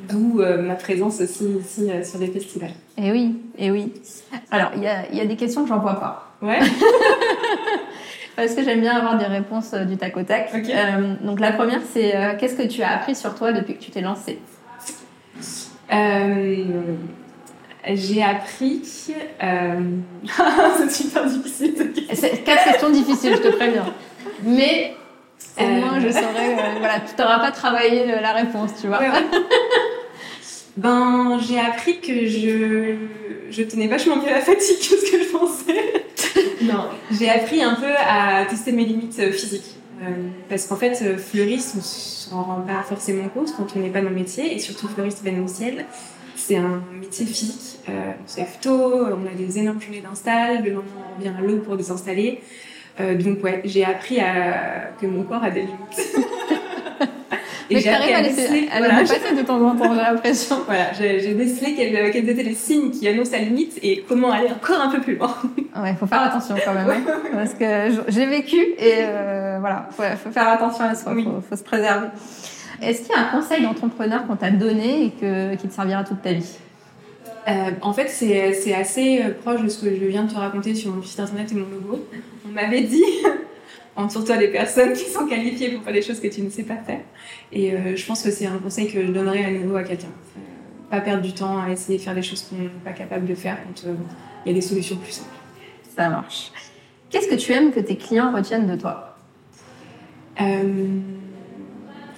D'où 0.09 0.41
euh, 0.41 0.63
ma 0.63 0.77
présence 0.77 1.21
aussi 1.21 1.47
ici 1.61 1.89
sur 2.05 2.19
des 2.21 2.29
festivals. 2.29 2.71
Et 2.97 3.09
eh 3.09 3.13
oui, 3.13 3.37
et 3.59 3.67
eh 3.67 3.71
oui. 3.71 3.93
Alors, 4.51 4.71
il 4.77 4.83
y 4.83 4.87
a, 4.87 5.13
y 5.13 5.21
a, 5.21 5.27
des 5.27 5.37
questions 5.37 5.65
que 5.65 5.69
j'en 5.69 5.81
vois 5.81 5.99
pas. 5.99 6.37
Ouais. 6.43 6.61
parce 8.41 8.55
que 8.55 8.65
j'aime 8.65 8.81
bien 8.81 8.97
avoir 8.97 9.19
des 9.19 9.27
réponses 9.27 9.73
euh, 9.75 9.85
du 9.85 9.97
tac 9.97 10.17
au 10.17 10.23
tac. 10.23 10.51
Euh, 10.55 11.15
donc 11.21 11.41
la 11.41 11.53
première, 11.53 11.81
c'est 11.93 12.17
euh, 12.17 12.33
qu'est-ce 12.39 12.57
que 12.57 12.67
tu 12.67 12.83
as 12.83 12.93
appris 12.95 13.15
sur 13.15 13.35
toi 13.35 13.53
depuis 13.53 13.75
que 13.75 13.83
tu 13.83 13.91
t'es 13.91 14.01
lancée? 14.01 14.39
J'ai 17.93 18.23
appris. 18.23 18.83
c'est 20.79 20.91
super 20.91 21.27
difficile. 21.27 21.93
C'est 22.13 22.45
quatre 22.45 22.65
questions 22.65 22.91
difficiles, 22.91 23.37
je 23.37 23.43
te 23.43 23.57
préviens. 23.57 23.87
Mais 24.43 24.95
au 25.59 25.67
moins, 25.67 26.01
je 26.01 26.09
saurais. 26.09 26.55
voilà, 26.79 27.01
tu 27.01 27.21
n'auras 27.21 27.41
pas 27.41 27.51
travaillé 27.51 28.07
la 28.07 28.33
réponse, 28.33 28.71
tu 28.81 28.87
vois. 28.87 29.01
ben, 30.77 31.39
j'ai 31.47 31.59
appris 31.59 32.01
que 32.01 32.27
je, 32.27 32.97
je 33.51 33.63
tenais 33.65 33.87
vachement 33.87 34.17
mieux 34.17 34.31
la 34.31 34.41
fatigue 34.41 34.79
que 34.79 34.97
ce 34.97 35.11
que 35.11 35.23
je 35.23 35.29
pensais. 35.29 36.00
Non, 36.63 36.89
j'ai 37.11 37.31
appris 37.31 37.63
un 37.63 37.75
peu 37.75 37.93
à 37.97 38.45
tester 38.45 38.73
mes 38.73 38.85
limites 38.85 39.19
euh, 39.19 39.33
physiques. 39.33 39.77
Euh, 40.03 40.29
parce 40.49 40.67
qu'en 40.67 40.77
fait, 40.77 40.99
euh, 41.03 41.17
fleuriste, 41.17 41.75
on 41.79 41.83
s'en 41.83 42.43
rend 42.43 42.61
pas 42.63 42.83
forcément 42.83 43.29
compte 43.29 43.55
quand 43.57 43.67
on 43.77 43.81
n'est 43.81 43.91
pas 43.91 44.01
dans 44.01 44.09
le 44.09 44.15
métier, 44.15 44.55
et 44.55 44.59
surtout 44.59 44.89
fleuriste 44.89 45.21
événementiel, 45.23 45.87
c'est 46.37 46.57
un 46.57 46.83
métier 46.99 47.27
physique. 47.27 47.81
on 47.89 48.29
se 48.29 48.39
lève 48.39 48.59
tôt, 48.63 49.07
on 49.07 49.27
a 49.27 49.35
des 49.37 49.59
énormes 49.59 49.81
journées 49.81 50.01
d'install, 50.01 50.65
le 50.65 50.71
lendemain 50.71 50.91
on 51.13 51.19
revient 51.19 51.33
à 51.37 51.41
l'eau 51.43 51.59
pour 51.59 51.77
désinstaller. 51.77 52.41
donc 52.99 53.45
ouais, 53.45 53.61
j'ai 53.65 53.85
appris 53.85 54.17
que 55.01 55.07
mon 55.07 55.25
corps 55.25 55.45
a 55.45 55.51
des 55.51 55.63
limites. 55.63 56.17
Mais 57.71 57.81
j'arrive 57.81 58.15
à, 58.15 58.23
laisser, 58.23 58.69
à 58.73 58.79
voilà, 58.79 58.95
passer 59.01 59.35
de 59.37 59.43
temps 59.43 59.61
en 59.61 59.77
temps, 59.77 59.95
j'ai 59.95 60.01
l'impression. 60.01 60.57
Voilà, 60.67 60.93
j'ai 60.93 61.35
décelé 61.35 61.75
quels, 61.75 62.11
quels, 62.11 62.29
étaient 62.29 62.43
les 62.43 62.55
signes 62.55 62.91
qui 62.91 63.07
annoncent 63.09 63.33
la 63.33 63.39
limite 63.39 63.79
et 63.83 64.05
comment 64.09 64.31
aller 64.31 64.49
encore 64.49 64.81
un 64.81 64.91
peu 64.91 65.01
plus 65.01 65.17
loin. 65.17 65.35
Ouais, 65.81 65.95
faut 65.99 66.07
faire 66.07 66.23
attention 66.23 66.57
quand 66.65 66.75
même, 66.75 66.91
hein, 66.91 67.21
parce 67.33 67.55
que 67.55 68.03
j'ai 68.09 68.27
vécu 68.27 68.57
et 68.57 68.97
euh, 68.99 69.59
voilà, 69.61 69.89
faut, 69.93 70.03
faut, 70.03 70.33
faire 70.33 70.49
attention 70.49 70.85
à 70.85 70.97
soi, 70.97 71.15
faut, 71.15 71.41
faut 71.49 71.57
se 71.57 71.63
préserver. 71.63 72.09
Est-ce 72.83 73.03
qu'il 73.03 73.15
y 73.15 73.15
a 73.15 73.21
un 73.21 73.31
conseil 73.31 73.63
d'entrepreneur 73.63 74.27
qu'on 74.27 74.35
t'a 74.35 74.51
donné 74.51 75.05
et 75.05 75.11
que, 75.11 75.55
qui 75.55 75.69
te 75.69 75.73
servira 75.73 76.03
toute 76.03 76.23
ta 76.23 76.33
vie? 76.33 76.57
Euh, 77.49 77.71
en 77.83 77.93
fait, 77.93 78.09
c'est 78.09 78.75
assez 78.75 79.23
euh, 79.23 79.31
proche 79.43 79.63
de 79.63 79.69
ce 79.69 79.85
que 79.85 79.95
je 79.95 80.05
viens 80.07 80.25
de 80.25 80.31
te 80.31 80.37
raconter 80.37 80.75
sur 80.75 80.93
mon 80.93 81.03
site 81.03 81.21
internet 81.21 81.53
et 81.53 81.55
mon 81.55 81.67
logo. 81.69 82.07
On 82.47 82.53
m'avait 82.53 82.83
dit 82.83 83.05
entoure-toi 83.97 84.37
des 84.37 84.49
personnes 84.49 84.93
qui 84.93 85.05
sont 85.11 85.27
qualifiées 85.27 85.71
pour 85.71 85.83
faire 85.85 85.93
des 85.93 86.03
choses 86.03 86.21
que 86.21 86.29
tu 86.29 86.43
ne 86.43 86.51
sais 86.51 86.63
pas 86.63 86.77
faire. 86.77 87.01
Et 87.53 87.73
euh, 87.73 87.97
je 87.97 88.07
pense 88.07 88.23
que 88.23 88.31
c'est 88.31 88.47
un 88.47 88.59
conseil 88.59 88.91
que 88.91 89.05
je 89.05 89.13
donnerais 89.13 89.45
à 89.45 89.51
nouveau 89.51 89.77
à 89.77 89.83
quelqu'un. 89.83 90.07
Euh, 90.07 90.41
pas 90.91 91.01
perdre 91.01 91.23
du 91.23 91.33
temps 91.33 91.61
à 91.61 91.71
essayer 91.71 91.99
de 91.99 92.03
faire 92.03 92.15
des 92.15 92.23
choses 92.23 92.43
qu'on 92.43 92.57
n'est 92.57 92.69
pas 92.85 92.93
capable 92.93 93.27
de 93.27 93.35
faire 93.35 93.59
quand 93.65 93.89
euh, 93.89 93.95
il 94.45 94.49
y 94.49 94.53
a 94.53 94.55
des 94.55 94.61
solutions 94.61 94.97
plus 94.97 95.13
simples. 95.13 95.29
Ça 95.97 96.09
marche. 96.09 96.53
Qu'est-ce 97.11 97.29
que 97.29 97.35
tu 97.35 97.53
aimes 97.53 97.73
que 97.73 97.81
tes 97.81 97.97
clients 97.97 98.33
retiennent 98.33 98.67
de 98.67 98.77
toi? 98.77 99.17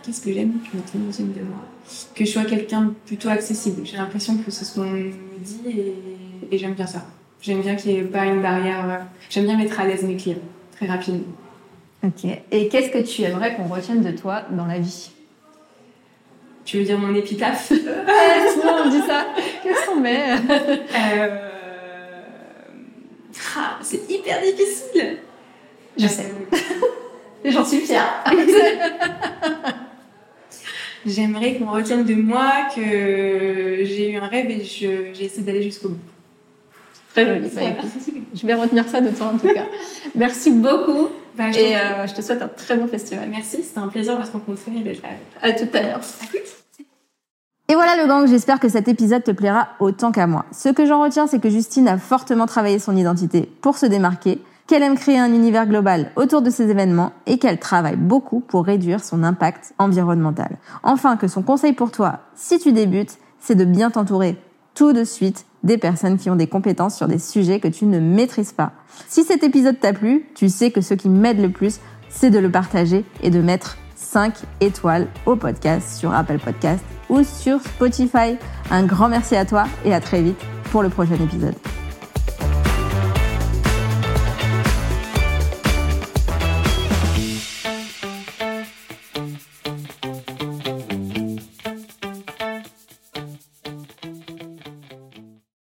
Qu'est-ce 0.03 0.21
que 0.21 0.33
j'aime 0.33 0.53
que 0.53 0.77
mes 0.77 0.83
clients 0.83 1.07
retiennent 1.07 1.33
de 1.33 1.41
moi? 1.41 1.59
Que 2.15 2.25
je 2.25 2.31
sois 2.31 2.45
quelqu'un 2.45 2.95
plutôt 3.07 3.29
accessible. 3.29 3.83
J'ai 3.85 3.97
l'impression 3.97 4.37
que 4.37 4.51
c'est 4.51 4.65
ce 4.65 4.75
qu'on 4.75 4.87
me 4.87 5.11
dit 5.41 5.61
et, 5.69 6.55
et 6.55 6.59
j'aime 6.59 6.75
bien 6.75 6.87
ça. 6.87 7.05
J'aime 7.41 7.61
bien 7.61 7.75
qu'il 7.75 7.93
n'y 7.93 7.99
ait 7.99 8.05
pas 8.05 8.27
une 8.27 8.41
barrière. 8.43 9.07
J'aime 9.29 9.47
bien 9.47 9.57
mettre 9.57 9.81
à 9.81 9.87
l'aise 9.87 10.05
mes 10.05 10.17
clients 10.17 10.39
très 10.77 10.87
rapidement. 10.87 11.25
Ok. 12.05 12.25
Et 12.51 12.69
qu'est-ce 12.69 12.91
que 12.91 12.99
tu 12.99 13.23
aimerais 13.23 13.55
qu'on 13.55 13.69
retienne 13.69 14.03
de 14.03 14.11
toi 14.11 14.43
dans 14.51 14.67
la 14.67 14.79
vie? 14.79 15.11
Tu 16.65 16.79
veux 16.79 16.85
dire 16.85 16.99
mon 16.99 17.15
épitaphe? 17.15 17.69
Sinon 17.69 18.75
on 18.85 18.91
dit 18.91 19.03
ça. 19.07 19.27
Qu'est-ce 19.63 19.87
qu'on 19.87 20.01
met? 20.01 20.33
Euh... 20.33 21.49
ah, 23.57 23.79
C'est 23.83 24.11
hyper 24.11 24.41
difficile. 24.41 25.19
Je 25.99 26.07
sais. 26.07 26.33
Et 27.45 27.51
j'en 27.51 27.65
suis 27.65 27.81
fière. 27.81 28.25
J'aimerais 31.07 31.57
qu'on 31.57 31.71
retienne 31.71 32.05
de 32.05 32.15
moi 32.15 32.69
que 32.75 32.81
j'ai 33.85 34.11
eu 34.11 34.17
un 34.17 34.27
rêve 34.27 34.49
et 34.51 34.63
j'ai 34.63 35.13
essayé 35.21 35.43
d'aller 35.43 35.63
jusqu'au 35.63 35.89
bout. 35.91 35.99
Très 37.13 37.27
joli. 37.27 37.51
je 38.35 38.47
vais 38.47 38.55
retenir 38.55 38.89
ça 38.89 39.01
de 39.01 39.11
toi 39.11 39.33
en 39.35 39.39
tout 39.39 39.53
cas. 39.53 39.67
Merci 40.15 40.53
beaucoup. 40.53 41.09
Bah, 41.37 41.51
et 41.51 41.77
euh, 41.77 42.07
je 42.07 42.15
te 42.15 42.23
souhaite 42.23 42.43
un 42.43 42.49
très 42.49 42.77
bon 42.77 42.87
festival. 42.87 43.29
Merci, 43.31 43.63
c'était 43.63 43.79
un 43.79 43.89
plaisir 43.89 44.19
de 44.19 44.25
se 44.25 44.33
rencontrer 44.33 44.71
d'être 44.71 45.03
À 45.41 45.53
tout 45.53 45.69
à 45.73 45.83
l'heure. 45.83 46.01
Et 47.69 47.75
voilà 47.75 47.97
le 47.97 48.07
gang, 48.07 48.27
j'espère 48.27 48.61
que 48.61 48.69
cet 48.69 48.89
épisode 48.89 49.25
te 49.25 49.31
plaira 49.31 49.69
autant 49.81 50.13
qu'à 50.13 50.27
moi. 50.27 50.45
Ce 50.53 50.69
que 50.69 50.85
j'en 50.85 51.03
retiens, 51.03 51.27
c'est 51.27 51.41
que 51.41 51.49
Justine 51.49 51.89
a 51.89 51.97
fortement 51.97 52.47
travaillé 52.47 52.79
son 52.79 52.97
identité 52.97 53.51
pour 53.63 53.79
se 53.79 53.87
démarquer, 53.87 54.43
qu'elle 54.67 54.83
aime 54.83 54.99
créer 54.99 55.19
un 55.19 55.33
univers 55.33 55.67
global 55.67 56.11
autour 56.17 56.43
de 56.43 56.51
ces 56.51 56.71
événements 56.71 57.13
et 57.27 57.39
qu'elle 57.39 57.59
travaille 57.59 57.97
beaucoup 57.97 58.41
pour 58.41 58.67
réduire 58.67 59.03
son 59.03 59.23
impact 59.23 59.73
environnemental. 59.79 60.59
Enfin, 60.83 61.17
que 61.17 61.29
son 61.29 61.43
conseil 61.43 61.73
pour 61.73 61.91
toi, 61.91 62.21
si 62.35 62.59
tu 62.59 62.73
débutes, 62.73 63.17
c'est 63.41 63.55
de 63.55 63.65
bien 63.65 63.91
t'entourer 63.91 64.37
tout 64.75 64.93
de 64.93 65.05
suite 65.05 65.47
des 65.63 65.79
personnes 65.79 66.19
qui 66.19 66.31
ont 66.31 66.37
des 66.37 66.47
compétences 66.47 66.97
sur 66.97 67.09
des 67.09 67.19
sujets 67.19 67.61
que 67.61 67.69
tu 67.69 67.87
ne 67.87 68.01
maîtrises 68.01 68.53
pas. 68.53 68.73
Si 69.09 69.25
cet 69.25 69.43
épisode 69.43 69.79
t'a 69.79 69.93
plu, 69.93 70.27
tu 70.35 70.49
sais 70.49 70.71
que 70.71 70.81
ce 70.81 70.95
qui 70.95 71.09
m'aide 71.09 71.41
le 71.41 71.51
plus, 71.51 71.79
c'est 72.09 72.31
de 72.31 72.39
le 72.39 72.51
partager 72.51 73.05
et 73.23 73.31
de 73.31 73.41
mettre 73.41 73.77
5 73.95 74.35
étoiles 74.61 75.09
au 75.27 75.37
podcast 75.37 75.97
sur 75.99 76.13
Apple 76.13 76.39
Podcast 76.39 76.85
ou 77.09 77.23
sur 77.23 77.61
Spotify. 77.61 78.37
Un 78.71 78.85
grand 78.85 79.09
merci 79.09 79.37
à 79.37 79.45
toi 79.45 79.65
et 79.85 79.95
à 79.95 80.01
très 80.01 80.23
vite 80.23 80.41
pour 80.71 80.83
le 80.83 80.89
prochain 80.89 81.15
épisode. 81.15 81.55